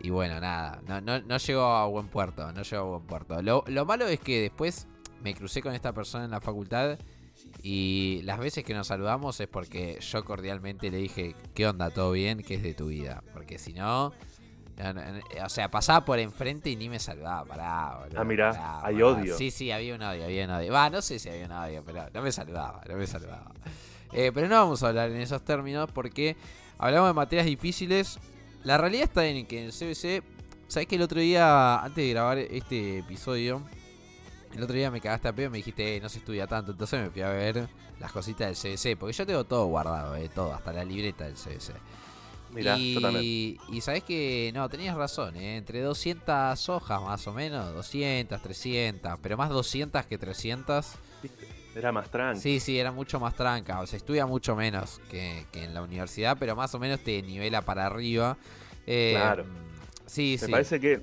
y 0.00 0.10
bueno, 0.10 0.38
nada, 0.40 0.80
no, 0.86 1.00
no, 1.00 1.20
no 1.20 1.36
llegó 1.38 1.64
a 1.64 1.86
buen 1.86 2.08
puerto, 2.08 2.52
no 2.52 2.62
llegó 2.62 2.82
a 2.82 2.86
buen 2.98 3.06
puerto. 3.06 3.42
Lo, 3.42 3.64
lo 3.66 3.84
malo 3.84 4.06
es 4.06 4.20
que 4.20 4.40
después 4.42 4.86
me 5.22 5.34
crucé 5.34 5.62
con 5.62 5.74
esta 5.74 5.92
persona 5.92 6.24
en 6.26 6.30
la 6.30 6.40
facultad 6.40 6.98
y 7.62 8.20
las 8.24 8.38
veces 8.38 8.64
que 8.64 8.74
nos 8.74 8.86
saludamos 8.86 9.40
es 9.40 9.48
porque 9.48 9.98
yo 10.00 10.24
cordialmente 10.24 10.90
le 10.90 10.98
dije, 10.98 11.34
¿qué 11.54 11.66
onda? 11.66 11.90
¿Todo 11.90 12.12
bien? 12.12 12.42
¿Qué 12.42 12.54
es 12.54 12.62
de 12.62 12.74
tu 12.74 12.86
vida? 12.88 13.22
Porque 13.32 13.58
si 13.58 13.72
no... 13.72 14.12
no, 14.76 14.92
no, 14.92 15.00
no, 15.00 15.20
o 15.44 15.48
sea, 15.48 15.70
pasaba 15.70 16.04
por 16.04 16.18
enfrente 16.18 16.70
y 16.70 16.76
ni 16.76 16.88
me 16.88 16.98
saludaba, 17.00 17.44
pará, 17.44 17.98
boludo, 18.02 18.20
Ah, 18.20 18.24
mirá, 18.24 18.50
pará, 18.52 18.86
hay 18.86 18.94
pará. 18.94 19.06
odio. 19.06 19.36
Sí, 19.36 19.50
sí, 19.50 19.70
había 19.72 19.94
un 19.96 20.02
odio, 20.02 20.24
había 20.24 20.44
un 20.44 20.50
odio. 20.50 20.72
Va, 20.72 20.88
no 20.90 21.02
sé 21.02 21.18
si 21.18 21.28
había 21.28 21.46
un 21.46 21.52
odio, 21.52 21.82
pero 21.84 22.06
no 22.12 22.22
me 22.22 22.30
saludaba, 22.30 22.82
no 22.88 22.96
me 22.96 23.06
saludaba. 23.06 23.52
Eh, 24.12 24.30
pero 24.32 24.46
no 24.48 24.54
vamos 24.56 24.82
a 24.84 24.88
hablar 24.88 25.10
en 25.10 25.16
esos 25.20 25.42
términos 25.44 25.90
porque 25.92 26.36
hablamos 26.78 27.08
de 27.10 27.14
materias 27.14 27.46
difíciles. 27.46 28.18
La 28.64 28.78
realidad 28.78 29.04
está 29.04 29.26
en 29.26 29.46
que 29.46 29.60
en 29.60 29.66
el 29.66 29.72
CBC, 29.72 30.22
¿sabés 30.66 30.88
que 30.88 30.96
el 30.96 31.02
otro 31.02 31.20
día, 31.20 31.78
antes 31.78 32.04
de 32.04 32.10
grabar 32.10 32.38
este 32.38 32.98
episodio, 32.98 33.62
el 34.54 34.62
otro 34.62 34.74
día 34.74 34.90
me 34.90 35.00
cagaste 35.00 35.28
a 35.28 35.32
pedo 35.34 35.46
y 35.46 35.50
me 35.50 35.56
dijiste, 35.58 35.96
"Eh, 35.96 36.00
no 36.00 36.08
se 36.08 36.18
estudia 36.18 36.46
tanto, 36.46 36.72
entonces 36.72 37.00
me 37.00 37.10
fui 37.10 37.22
a 37.22 37.28
ver 37.28 37.68
las 38.00 38.12
cositas 38.12 38.46
del 38.48 38.56
CBC, 38.56 38.96
porque 38.96 39.12
yo 39.12 39.26
tengo 39.26 39.44
todo 39.44 39.66
guardado, 39.66 40.16
eh, 40.16 40.28
todo, 40.28 40.52
hasta 40.52 40.72
la 40.72 40.84
libreta 40.84 41.24
del 41.24 41.36
CBC. 41.36 41.74
Mirá, 42.50 42.78
y, 42.78 43.58
y 43.70 43.80
sabés 43.82 44.02
que, 44.04 44.50
no, 44.54 44.68
tenías 44.68 44.96
razón, 44.96 45.36
¿eh? 45.36 45.56
entre 45.58 45.82
200 45.82 46.68
hojas 46.68 47.02
más 47.02 47.26
o 47.26 47.32
menos, 47.32 47.74
200, 47.74 48.40
300, 48.40 49.18
pero 49.20 49.36
más 49.36 49.50
200 49.50 50.06
que 50.06 50.16
300. 50.16 50.92
Era 51.76 51.92
más 51.92 52.10
tranqui. 52.10 52.40
Sí, 52.40 52.58
sí, 52.60 52.78
era 52.78 52.90
mucho 52.90 53.20
más 53.20 53.34
tranca, 53.34 53.80
o 53.80 53.86
sea, 53.86 53.98
estudia 53.98 54.24
mucho 54.26 54.56
menos 54.56 55.00
que, 55.10 55.44
que 55.52 55.64
en 55.64 55.74
la 55.74 55.82
universidad, 55.82 56.36
pero 56.40 56.56
más 56.56 56.74
o 56.74 56.78
menos 56.78 57.00
te 57.00 57.20
nivela 57.22 57.60
para 57.62 57.84
arriba. 57.86 58.38
Eh, 58.86 59.12
Claro. 59.14 59.44
Sí, 60.06 60.38
Me 60.40 60.46
sí. 60.46 60.52
parece 60.52 60.80
que 60.80 61.02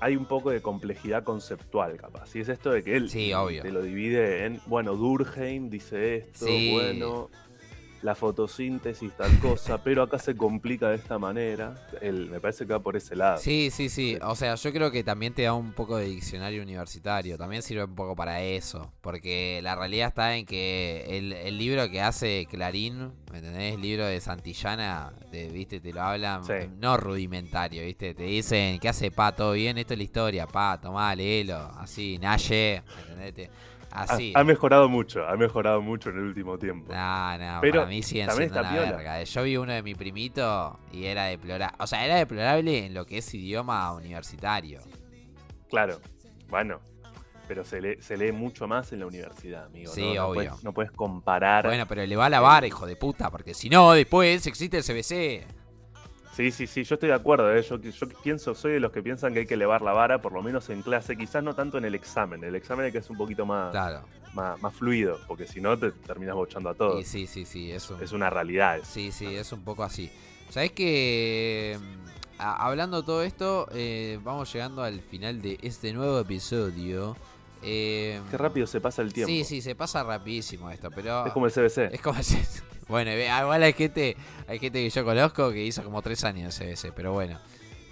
hay 0.00 0.16
un 0.16 0.26
poco 0.26 0.50
de 0.50 0.60
complejidad 0.60 1.24
conceptual, 1.24 1.96
capaz. 1.96 2.34
Y 2.36 2.40
es 2.40 2.48
esto 2.48 2.70
de 2.70 2.82
que 2.82 2.96
él 2.96 3.08
Sí, 3.10 3.32
obvio. 3.32 3.62
te 3.62 3.70
lo 3.72 3.80
divide 3.80 4.44
en, 4.44 4.60
bueno, 4.66 4.94
Durkheim 4.94 5.70
dice 5.70 6.16
esto, 6.16 6.46
Sí. 6.46 6.70
bueno, 6.70 7.30
la 8.02 8.14
fotosíntesis, 8.14 9.12
tal 9.16 9.38
cosa, 9.40 9.82
pero 9.84 10.02
acá 10.02 10.18
se 10.18 10.34
complica 10.34 10.88
de 10.88 10.96
esta 10.96 11.18
manera. 11.18 11.74
Él, 12.00 12.30
me 12.30 12.40
parece 12.40 12.66
que 12.66 12.72
va 12.72 12.80
por 12.80 12.96
ese 12.96 13.14
lado. 13.14 13.36
Sí, 13.38 13.68
sí, 13.70 13.88
sí. 13.90 14.16
O 14.22 14.34
sea, 14.34 14.54
yo 14.54 14.72
creo 14.72 14.90
que 14.90 15.04
también 15.04 15.34
te 15.34 15.42
da 15.42 15.52
un 15.52 15.72
poco 15.72 15.96
de 15.98 16.06
diccionario 16.06 16.62
universitario. 16.62 17.36
También 17.36 17.62
sirve 17.62 17.84
un 17.84 17.94
poco 17.94 18.16
para 18.16 18.42
eso. 18.42 18.90
Porque 19.02 19.60
la 19.62 19.76
realidad 19.76 20.08
está 20.08 20.34
en 20.36 20.46
que 20.46 21.04
el, 21.08 21.32
el 21.34 21.58
libro 21.58 21.90
que 21.90 22.00
hace 22.00 22.46
Clarín, 22.50 23.12
¿me 23.30 23.38
entendés? 23.38 23.74
El 23.74 23.82
libro 23.82 24.06
de 24.06 24.18
Santillana, 24.20 25.12
te, 25.30 25.48
¿viste? 25.50 25.80
Te 25.80 25.92
lo 25.92 26.00
hablan 26.02 26.42
Sí. 26.44 26.54
no 26.78 26.96
rudimentario, 26.96 27.84
¿viste? 27.84 28.14
Te 28.14 28.22
dicen, 28.24 28.78
¿qué 28.80 28.88
hace 28.88 29.10
Pa? 29.10 29.32
¿Todo 29.36 29.52
bien? 29.52 29.76
Esto 29.76 29.92
es 29.94 29.98
la 29.98 30.04
historia, 30.04 30.46
Pa, 30.46 30.80
tomá, 30.80 31.14
léelo. 31.14 31.58
Así, 31.76 32.18
Naye, 32.18 32.82
¿me 32.96 33.02
entendés? 33.02 33.34
Te- 33.34 33.50
Así. 33.92 34.32
ha 34.34 34.44
mejorado 34.44 34.88
mucho, 34.88 35.26
ha 35.26 35.36
mejorado 35.36 35.82
mucho 35.82 36.10
en 36.10 36.18
el 36.18 36.24
último 36.24 36.58
tiempo. 36.58 36.92
No, 36.92 37.38
no, 37.38 37.58
Pero 37.60 37.80
para 37.80 37.86
mí 37.86 38.02
siguen 38.02 38.28
también 38.28 38.50
siendo 38.50 38.68
una 38.68 38.80
verga. 38.80 39.22
Yo 39.22 39.42
vi 39.42 39.56
uno 39.56 39.72
de 39.72 39.82
mi 39.82 39.94
primito 39.94 40.78
y 40.92 41.06
era 41.06 41.24
deplorable. 41.24 41.76
O 41.78 41.86
sea, 41.86 42.04
era 42.04 42.16
deplorable 42.16 42.86
en 42.86 42.94
lo 42.94 43.04
que 43.06 43.18
es 43.18 43.34
idioma 43.34 43.92
universitario. 43.92 44.80
Claro, 45.68 46.00
bueno, 46.48 46.80
pero 47.50 47.64
se 47.64 47.80
lee, 47.80 47.96
se 48.00 48.16
lee 48.16 48.30
mucho 48.30 48.68
más 48.68 48.92
en 48.92 49.00
la 49.00 49.06
universidad, 49.06 49.66
amigo. 49.66 49.92
Sí, 49.92 50.02
¿no? 50.02 50.14
No 50.14 50.26
obvio. 50.28 50.34
puedes, 50.34 50.64
no 50.64 50.72
puedes 50.72 50.92
comparar. 50.92 51.66
Bueno, 51.66 51.84
pero 51.86 52.06
le 52.06 52.16
va 52.16 52.26
a 52.26 52.30
lavar, 52.30 52.64
hijo 52.64 52.86
de 52.86 52.94
puta, 52.94 53.28
porque 53.28 53.54
si 53.54 53.68
no, 53.68 53.92
después 53.92 54.46
existe 54.46 54.78
el 54.78 54.84
CBC. 54.84 55.59
Sí, 56.40 56.50
sí, 56.50 56.66
sí, 56.66 56.84
yo 56.84 56.94
estoy 56.94 57.08
de 57.10 57.14
acuerdo. 57.14 57.54
¿eh? 57.54 57.60
Yo, 57.62 57.76
yo 57.78 58.08
pienso, 58.22 58.54
soy 58.54 58.72
de 58.72 58.80
los 58.80 58.92
que 58.92 59.02
piensan 59.02 59.34
que 59.34 59.40
hay 59.40 59.46
que 59.46 59.54
elevar 59.54 59.82
la 59.82 59.92
vara, 59.92 60.22
por 60.22 60.32
lo 60.32 60.42
menos 60.42 60.70
en 60.70 60.80
clase, 60.80 61.16
quizás 61.16 61.42
no 61.44 61.54
tanto 61.54 61.76
en 61.76 61.84
el 61.84 61.94
examen. 61.94 62.42
El 62.42 62.54
examen 62.54 62.86
hay 62.86 62.92
que 62.92 63.02
ser 63.02 63.12
un 63.12 63.18
poquito 63.18 63.44
más, 63.44 63.70
Claro. 63.72 64.02
más, 64.32 64.60
más 64.62 64.74
fluido, 64.74 65.18
porque 65.28 65.46
si 65.46 65.60
no 65.60 65.78
te 65.78 65.90
terminas 65.92 66.34
bochando 66.34 66.70
a 66.70 66.74
todos. 66.74 67.06
sí, 67.06 67.26
sí, 67.26 67.44
sí, 67.44 67.70
es 67.70 67.90
un, 67.90 68.02
Es 68.02 68.12
una 68.12 68.30
realidad. 68.30 68.78
eso. 68.78 68.86
sí, 68.90 69.12
sí, 69.12 69.26
es 69.26 69.52
un 69.52 69.62
poco 69.64 69.82
así. 69.84 70.10
¿Sabés 70.48 70.72
que 70.72 71.78
a- 72.38 72.66
hablando 72.66 73.02
todo 73.04 73.22
esto, 73.22 73.68
eh, 73.74 74.18
vamos 74.24 74.50
llegando 74.52 74.82
al 74.82 75.00
final 75.02 75.42
de 75.42 75.58
este 75.62 75.92
nuevo 75.92 76.18
episodio. 76.20 77.16
Eh, 77.62 78.18
Qué 78.30 78.38
rápido 78.38 78.66
se 78.66 78.80
pasa 78.80 79.02
el 79.02 79.12
tiempo. 79.12 79.28
Sí, 79.28 79.44
sí, 79.44 79.60
se 79.60 79.74
pasa 79.74 80.02
rapidísimo 80.02 80.70
esto, 80.70 80.90
pero 80.90 81.26
Es 81.26 81.32
como 81.34 81.44
el 81.44 81.52
CBC. 81.52 81.90
Es 81.94 82.00
como 82.00 82.22
si- 82.22 82.38
Bueno, 82.90 83.10
ve- 83.12 83.30
igual 83.40 83.62
hay 83.62 83.72
gente, 83.72 84.16
hay 84.46 84.58
gente 84.58 84.82
que 84.82 84.90
yo 84.90 85.04
conozco 85.04 85.50
que 85.52 85.64
hizo 85.64 85.82
como 85.82 86.02
tres 86.02 86.24
años 86.24 86.60
en 86.60 86.68
CBC, 86.74 86.92
pero 86.94 87.12
bueno. 87.12 87.38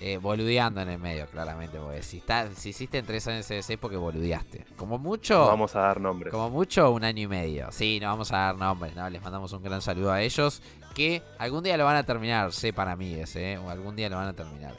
eh, 0.00 0.16
boludeando 0.16 0.80
en 0.80 0.90
el 0.90 0.98
medio, 1.00 1.26
claramente, 1.26 1.76
porque 1.78 2.04
si 2.04 2.18
está, 2.18 2.48
si 2.54 2.68
hiciste 2.68 2.98
en 2.98 3.04
tres 3.06 3.26
años 3.26 3.50
en 3.50 3.56
CBC 3.58 3.70
es 3.70 3.78
porque 3.78 3.96
boludeaste. 3.96 4.64
Como 4.76 4.96
mucho, 4.96 5.34
No 5.40 5.46
vamos 5.46 5.74
a 5.74 5.80
dar 5.80 6.00
nombres. 6.00 6.30
como 6.32 6.50
mucho, 6.50 6.92
un 6.92 7.02
año 7.02 7.22
y 7.22 7.26
medio. 7.26 7.66
Sí, 7.72 7.98
no 8.00 8.06
vamos 8.06 8.30
a 8.32 8.36
dar 8.38 8.56
nombres, 8.56 8.94
¿no? 8.94 9.10
Les 9.10 9.20
mandamos 9.20 9.52
un 9.52 9.60
gran 9.62 9.82
saludo 9.82 10.12
a 10.12 10.22
ellos, 10.22 10.62
que 10.94 11.20
algún 11.38 11.64
día 11.64 11.76
lo 11.76 11.84
van 11.84 11.96
a 11.96 12.04
terminar, 12.04 12.52
sepan 12.52 12.88
amigues, 12.88 13.34
¿eh? 13.34 13.58
O 13.58 13.70
algún 13.70 13.96
día 13.96 14.08
lo 14.08 14.14
van 14.16 14.28
a 14.28 14.32
terminar. 14.34 14.76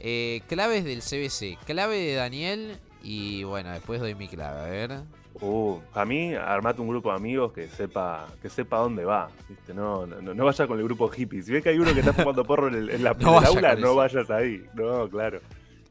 Eh, 0.00 0.42
claves 0.48 0.84
del 0.84 1.02
CBC, 1.02 1.56
clave 1.64 1.96
de 1.96 2.14
Daniel 2.14 2.78
y 3.00 3.44
bueno, 3.44 3.70
después 3.70 4.00
doy 4.00 4.16
mi 4.16 4.26
clave, 4.26 4.60
a 4.60 4.64
ver. 4.64 5.00
Uh, 5.40 5.78
para 5.92 6.04
mí, 6.04 6.34
armate 6.34 6.80
un 6.80 6.88
grupo 6.88 7.10
de 7.10 7.16
amigos 7.16 7.52
que 7.52 7.68
sepa, 7.68 8.26
que 8.42 8.48
sepa 8.48 8.78
dónde 8.78 9.04
va. 9.04 9.30
¿viste? 9.48 9.72
No, 9.72 10.06
no, 10.06 10.34
no 10.34 10.44
vaya 10.44 10.66
con 10.66 10.78
el 10.78 10.84
grupo 10.84 11.10
hippie. 11.14 11.42
Si 11.42 11.52
ves 11.52 11.62
que 11.62 11.70
hay 11.70 11.78
uno 11.78 11.94
que 11.94 12.00
está 12.00 12.12
fumando 12.12 12.44
porro 12.44 12.68
en, 12.68 12.74
el, 12.74 12.90
en 12.90 13.04
la, 13.04 13.14
No 13.20 13.38
el 13.38 13.46
aula, 13.46 13.74
no 13.76 13.94
vayas 13.94 14.28
ahí. 14.30 14.64
No, 14.74 15.08
claro. 15.08 15.40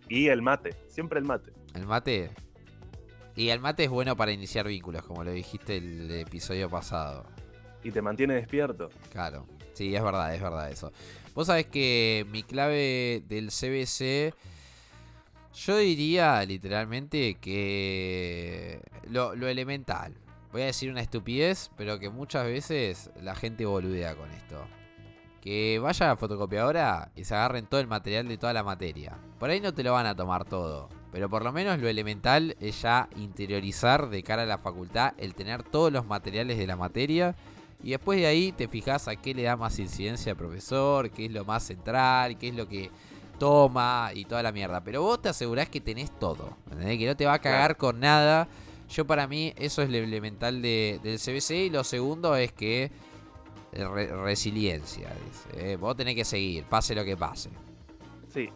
Y 0.10 0.28
el 0.28 0.42
mate, 0.42 0.76
siempre 0.88 1.20
el 1.20 1.26
mate. 1.26 1.52
El 1.74 1.86
mate. 1.86 2.32
Y 3.36 3.50
el 3.50 3.60
mate 3.60 3.84
es 3.84 3.90
bueno 3.90 4.16
para 4.16 4.32
iniciar 4.32 4.68
vínculos, 4.68 5.04
como 5.04 5.24
lo 5.24 5.32
dijiste 5.32 5.78
el 5.78 6.10
episodio 6.12 6.70
pasado. 6.70 7.26
Y 7.84 7.92
te 7.92 8.02
mantiene 8.02 8.34
despierto. 8.34 8.90
Claro. 9.12 9.46
Sí, 9.74 9.96
es 9.96 10.04
verdad, 10.04 10.34
es 10.34 10.42
verdad 10.42 10.72
eso. 10.72 10.92
Vos 11.36 11.46
sabés 11.46 11.68
que 11.68 12.26
mi 12.32 12.42
clave 12.42 13.22
del 13.28 13.50
CBC, 13.50 14.34
yo 15.54 15.78
diría 15.78 16.44
literalmente 16.44 17.36
que 17.36 18.82
lo, 19.10 19.36
lo 19.36 19.48
elemental. 19.48 20.14
Voy 20.52 20.62
a 20.62 20.66
decir 20.66 20.90
una 20.90 21.02
estupidez, 21.02 21.72
pero 21.78 22.00
que 22.00 22.10
muchas 22.10 22.46
veces 22.46 23.12
la 23.22 23.36
gente 23.36 23.66
boludea 23.66 24.16
con 24.16 24.32
esto. 24.32 24.66
Que 25.42 25.80
vaya 25.82 26.06
a 26.06 26.10
la 26.10 26.16
fotocopiadora 26.16 27.12
y 27.16 27.24
se 27.26 27.36
agarren 27.36 27.68
todo 27.68 27.80
el 27.80 27.88
material 27.88 28.28
de 28.28 28.38
toda 28.38 28.54
la 28.54 28.64
materia. 28.64 29.18
Por 29.40 29.50
ahí 29.50 29.60
no 29.60 29.74
te 29.74 29.84
lo 29.84 29.94
van 29.94 30.06
a 30.06 30.16
tomar 30.16 30.46
todo. 30.46 30.90
Pero 31.12 31.30
por 31.30 31.44
lo 31.44 31.52
menos 31.52 31.80
lo 31.80 31.88
elemental 31.88 32.56
es 32.60 32.82
ya 32.82 33.10
interiorizar 33.16 34.10
de 34.10 34.24
cara 34.24 34.44
a 34.44 34.46
la 34.46 34.58
facultad 34.58 35.14
el 35.18 35.36
tener 35.36 35.64
todos 35.64 35.92
los 35.92 36.06
materiales 36.06 36.58
de 36.58 36.68
la 36.68 36.76
materia. 36.76 37.36
Y 37.84 37.92
después 37.92 38.20
de 38.20 38.28
ahí 38.28 38.52
te 38.52 38.68
fijas 38.68 39.08
a 39.08 39.16
qué 39.16 39.34
le 39.34 39.44
da 39.44 39.56
más 39.56 39.80
incidencia 39.80 40.32
al 40.32 40.38
profesor, 40.38 41.10
qué 41.12 41.26
es 41.26 41.32
lo 41.32 41.46
más 41.46 41.64
central, 41.64 42.38
qué 42.38 42.50
es 42.50 42.56
lo 42.56 42.68
que 42.68 42.90
toma 43.38 44.12
y 44.14 44.26
toda 44.26 44.44
la 44.44 44.52
mierda. 44.52 44.82
Pero 44.84 45.02
vos 45.02 45.22
te 45.22 45.30
asegurás 45.30 45.70
que 45.70 45.80
tenés 45.80 46.12
todo. 46.20 46.58
¿entendés? 46.72 46.98
Que 46.98 47.08
no 47.08 47.16
te 47.16 47.26
va 47.26 47.34
a 47.34 47.40
cagar 47.40 47.78
con 47.78 48.00
nada. 48.00 48.48
Yo 48.90 49.06
para 49.06 49.28
mí 49.28 49.54
eso 49.58 49.82
es 49.82 49.90
lo 49.90 49.98
elemental 49.98 50.62
de, 50.62 51.00
del 51.04 51.20
CBC. 51.20 51.52
Y 51.66 51.70
lo 51.70 51.84
segundo 51.84 52.36
es 52.36 52.52
que 52.54 52.92
re- 53.74 54.08
resiliencia. 54.24 55.10
¿eh? 55.56 55.78
Vos 55.80 55.96
tenés 55.98 56.16
que 56.16 56.26
seguir, 56.26 56.64
pase 56.64 56.96
lo 56.96 57.04
que 57.06 57.18
pase. 57.18 57.50
Sí, 58.30 58.50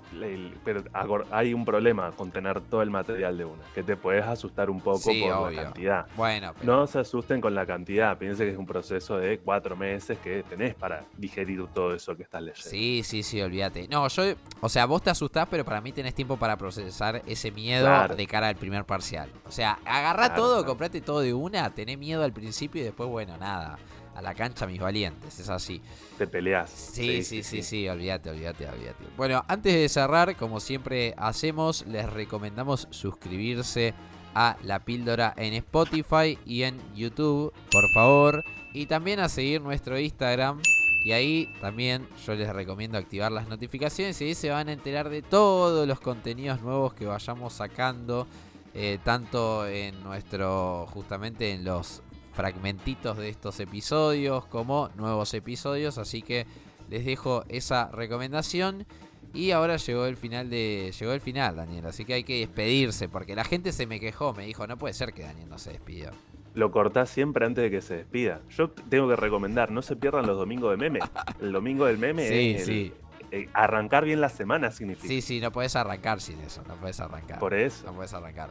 pero 0.63 0.83
hay 1.31 1.53
un 1.53 1.63
problema 1.65 2.11
con 2.11 2.29
tener 2.29 2.59
todo 2.61 2.81
el 2.81 2.89
material 2.89 3.37
de 3.37 3.45
una, 3.45 3.63
que 3.73 3.83
te 3.83 3.95
puedes 3.95 4.25
asustar 4.25 4.69
un 4.69 4.81
poco 4.81 4.97
Sí, 4.99 5.21
por 5.23 5.31
obvio. 5.33 5.55
la 5.57 5.63
cantidad. 5.63 6.05
Bueno, 6.15 6.53
pero 6.59 6.71
No 6.79 6.87
se 6.87 6.99
asusten 6.99 7.39
con 7.41 7.55
la 7.55 7.65
cantidad, 7.65 8.17
piensen 8.17 8.47
que 8.47 8.51
es 8.53 8.57
un 8.59 8.65
proceso 8.65 9.17
de 9.17 9.39
cuatro 9.39 9.75
meses 9.75 10.17
que 10.19 10.43
tenés 10.43 10.75
para 10.75 11.03
digerir 11.17 11.65
todo 11.73 11.95
eso 11.95 12.15
que 12.15 12.23
estás 12.23 12.41
leyendo. 12.41 12.69
Sí, 12.69 13.01
sí, 13.03 13.23
sí, 13.23 13.41
olvídate. 13.41 13.87
No, 13.87 14.07
yo, 14.09 14.23
o 14.59 14.69
sea, 14.69 14.85
vos 14.85 15.01
te 15.01 15.09
asustás, 15.09 15.47
pero 15.49 15.63
para 15.63 15.79
mí 15.81 15.91
tenés 15.91 16.13
tiempo 16.13 16.37
para 16.37 16.57
procesar 16.57 17.21
ese 17.25 17.51
miedo 17.51 17.85
Claro. 17.85 18.15
de 18.15 18.27
cara 18.27 18.49
al 18.49 18.55
primer 18.57 18.83
parcial. 18.85 19.29
O 19.47 19.51
sea, 19.51 19.79
agarrá 19.85 20.27
Claro, 20.27 20.41
todo, 20.41 20.53
claro. 20.57 20.67
comprate 20.67 21.01
todo 21.01 21.21
de 21.21 21.33
una, 21.33 21.69
tenés 21.69 21.97
miedo 21.97 22.23
al 22.23 22.33
principio 22.33 22.81
y 22.81 22.85
después, 22.85 23.09
bueno, 23.09 23.37
nada. 23.37 23.77
A 24.15 24.21
la 24.21 24.35
cancha, 24.35 24.67
mis 24.67 24.79
valientes, 24.79 25.39
es 25.39 25.49
así. 25.49 25.81
Te 26.17 26.27
peleas. 26.27 26.69
Sí, 26.69 27.23
sí, 27.23 27.43
sí, 27.43 27.63
sí, 27.63 27.87
olvídate, 27.87 28.29
olvídate, 28.29 28.67
olvídate. 28.67 29.05
Bueno, 29.15 29.43
antes 29.47 29.73
de 29.73 29.87
cerrar, 29.87 30.35
como 30.35 30.59
siempre 30.59 31.13
hacemos, 31.17 31.85
les 31.87 32.09
recomendamos 32.09 32.87
suscribirse 32.91 33.93
a 34.35 34.57
La 34.63 34.79
Píldora 34.79 35.33
en 35.37 35.53
Spotify 35.53 36.37
y 36.45 36.63
en 36.63 36.79
YouTube, 36.93 37.53
por 37.71 37.83
favor. 37.93 38.43
Y 38.73 38.85
también 38.85 39.19
a 39.19 39.29
seguir 39.29 39.61
nuestro 39.61 39.97
Instagram. 39.97 40.61
Y 41.03 41.13
ahí 41.13 41.51
también 41.61 42.07
yo 42.25 42.35
les 42.35 42.49
recomiendo 42.53 42.97
activar 42.97 43.31
las 43.31 43.47
notificaciones 43.47 44.21
y 44.21 44.25
ahí 44.25 44.35
se 44.35 44.51
van 44.51 44.69
a 44.69 44.73
enterar 44.73 45.09
de 45.09 45.21
todos 45.23 45.87
los 45.87 45.99
contenidos 45.99 46.61
nuevos 46.61 46.93
que 46.93 47.05
vayamos 47.05 47.53
sacando. 47.53 48.27
eh, 48.73 48.99
tanto 49.03 49.67
en 49.67 50.01
nuestro, 50.03 50.87
justamente 50.93 51.51
en 51.51 51.65
los 51.65 52.01
fragmentitos 52.45 53.17
de 53.17 53.29
estos 53.29 53.59
episodios 53.59 54.45
como 54.47 54.89
nuevos 54.95 55.31
episodios. 55.35 55.99
Así 55.99 56.23
que 56.23 56.47
les 56.89 57.05
dejo 57.05 57.43
esa 57.49 57.89
recomendación. 57.91 58.85
Y 59.33 59.51
ahora 59.51 59.77
llegó 59.77 60.07
el 60.07 60.17
final 60.17 60.49
de. 60.49 60.91
Llegó 60.99 61.13
el 61.13 61.21
final, 61.21 61.55
Daniel. 61.55 61.85
Así 61.85 62.03
que 62.03 62.15
hay 62.15 62.23
que 62.23 62.39
despedirse. 62.39 63.07
Porque 63.07 63.35
la 63.35 63.43
gente 63.43 63.71
se 63.71 63.85
me 63.85 63.99
quejó. 63.99 64.33
Me 64.33 64.45
dijo, 64.45 64.65
no 64.65 64.75
puede 64.77 64.93
ser 64.95 65.13
que 65.13 65.21
Daniel 65.21 65.47
no 65.49 65.59
se 65.59 65.69
despidió. 65.71 66.09
Lo 66.55 66.71
cortás 66.71 67.09
siempre 67.11 67.45
antes 67.45 67.63
de 67.63 67.69
que 67.71 67.81
se 67.81 67.95
despida. 67.97 68.41
Yo 68.49 68.71
tengo 68.71 69.07
que 69.07 69.15
recomendar, 69.15 69.71
no 69.71 69.81
se 69.83 69.95
pierdan 69.95 70.25
los 70.25 70.35
domingos 70.35 70.71
de 70.71 70.77
meme. 70.77 70.99
El 71.39 71.51
domingo 71.53 71.85
del 71.85 71.97
meme 71.99 72.27
Sí, 72.27 72.55
es 72.57 72.67
el- 72.67 72.93
eh, 73.33 73.47
arrancar 73.53 74.03
bien 74.03 74.19
la 74.19 74.27
semana 74.27 74.71
significa. 74.71 75.07
Sí, 75.07 75.21
sí, 75.21 75.39
no 75.39 75.51
puedes 75.53 75.77
arrancar 75.77 76.19
sin 76.19 76.41
eso. 76.41 76.61
No 76.67 76.75
puedes 76.75 76.99
arrancar. 76.99 77.39
Por 77.39 77.53
eso. 77.53 77.85
No 77.85 77.93
puedes 77.93 78.13
arrancar. 78.13 78.49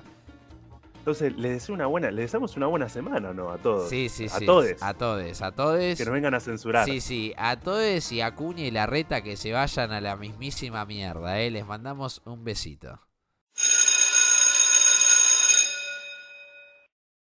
Entonces, 1.10 1.36
les 1.38 1.52
deseo 1.54 1.74
una 1.74 1.86
buena, 1.86 2.12
les 2.12 2.26
deseamos 2.26 2.56
una 2.56 2.68
buena 2.68 2.88
semana, 2.88 3.32
¿no? 3.32 3.50
A 3.50 3.58
todos. 3.58 3.90
Sí, 3.90 4.08
sí, 4.08 4.26
a 4.26 4.38
sí. 4.38 4.46
todos. 4.46 4.80
A 4.80 4.94
todos, 4.94 5.42
a 5.42 5.50
todos. 5.50 5.98
Que 5.98 6.04
nos 6.04 6.14
vengan 6.14 6.34
a 6.34 6.38
censurar. 6.38 6.84
Sí, 6.84 7.00
sí, 7.00 7.34
a 7.36 7.58
todos 7.58 8.12
y 8.12 8.20
a 8.20 8.32
Cuña 8.36 8.62
y 8.62 8.70
Larreta 8.70 9.20
que 9.20 9.36
se 9.36 9.50
vayan 9.50 9.90
a 9.90 10.00
la 10.00 10.14
mismísima 10.14 10.86
mierda, 10.86 11.40
¿eh? 11.40 11.50
Les 11.50 11.66
mandamos 11.66 12.22
un 12.26 12.44
besito. 12.44 13.00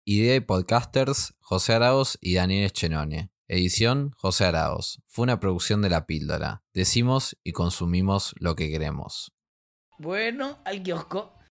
Idea 0.04 0.36
y 0.36 0.42
podcasters, 0.42 1.34
José 1.40 1.76
Araos 1.76 2.18
y 2.20 2.36
Daniel 2.36 2.74
Chenone. 2.74 3.32
Edición, 3.48 4.12
José 4.18 4.44
Araos. 4.44 5.02
Fue 5.08 5.24
una 5.24 5.40
producción 5.40 5.82
de 5.82 5.92
La 5.92 6.06
Píldora. 6.06 6.62
Decimos 6.74 7.38
y 7.42 7.54
consumimos 7.54 8.36
lo 8.38 8.56
que 8.56 8.70
queremos. 8.70 9.32
Bueno, 9.98 10.60
al 10.66 10.84
kiosco. 10.84 11.41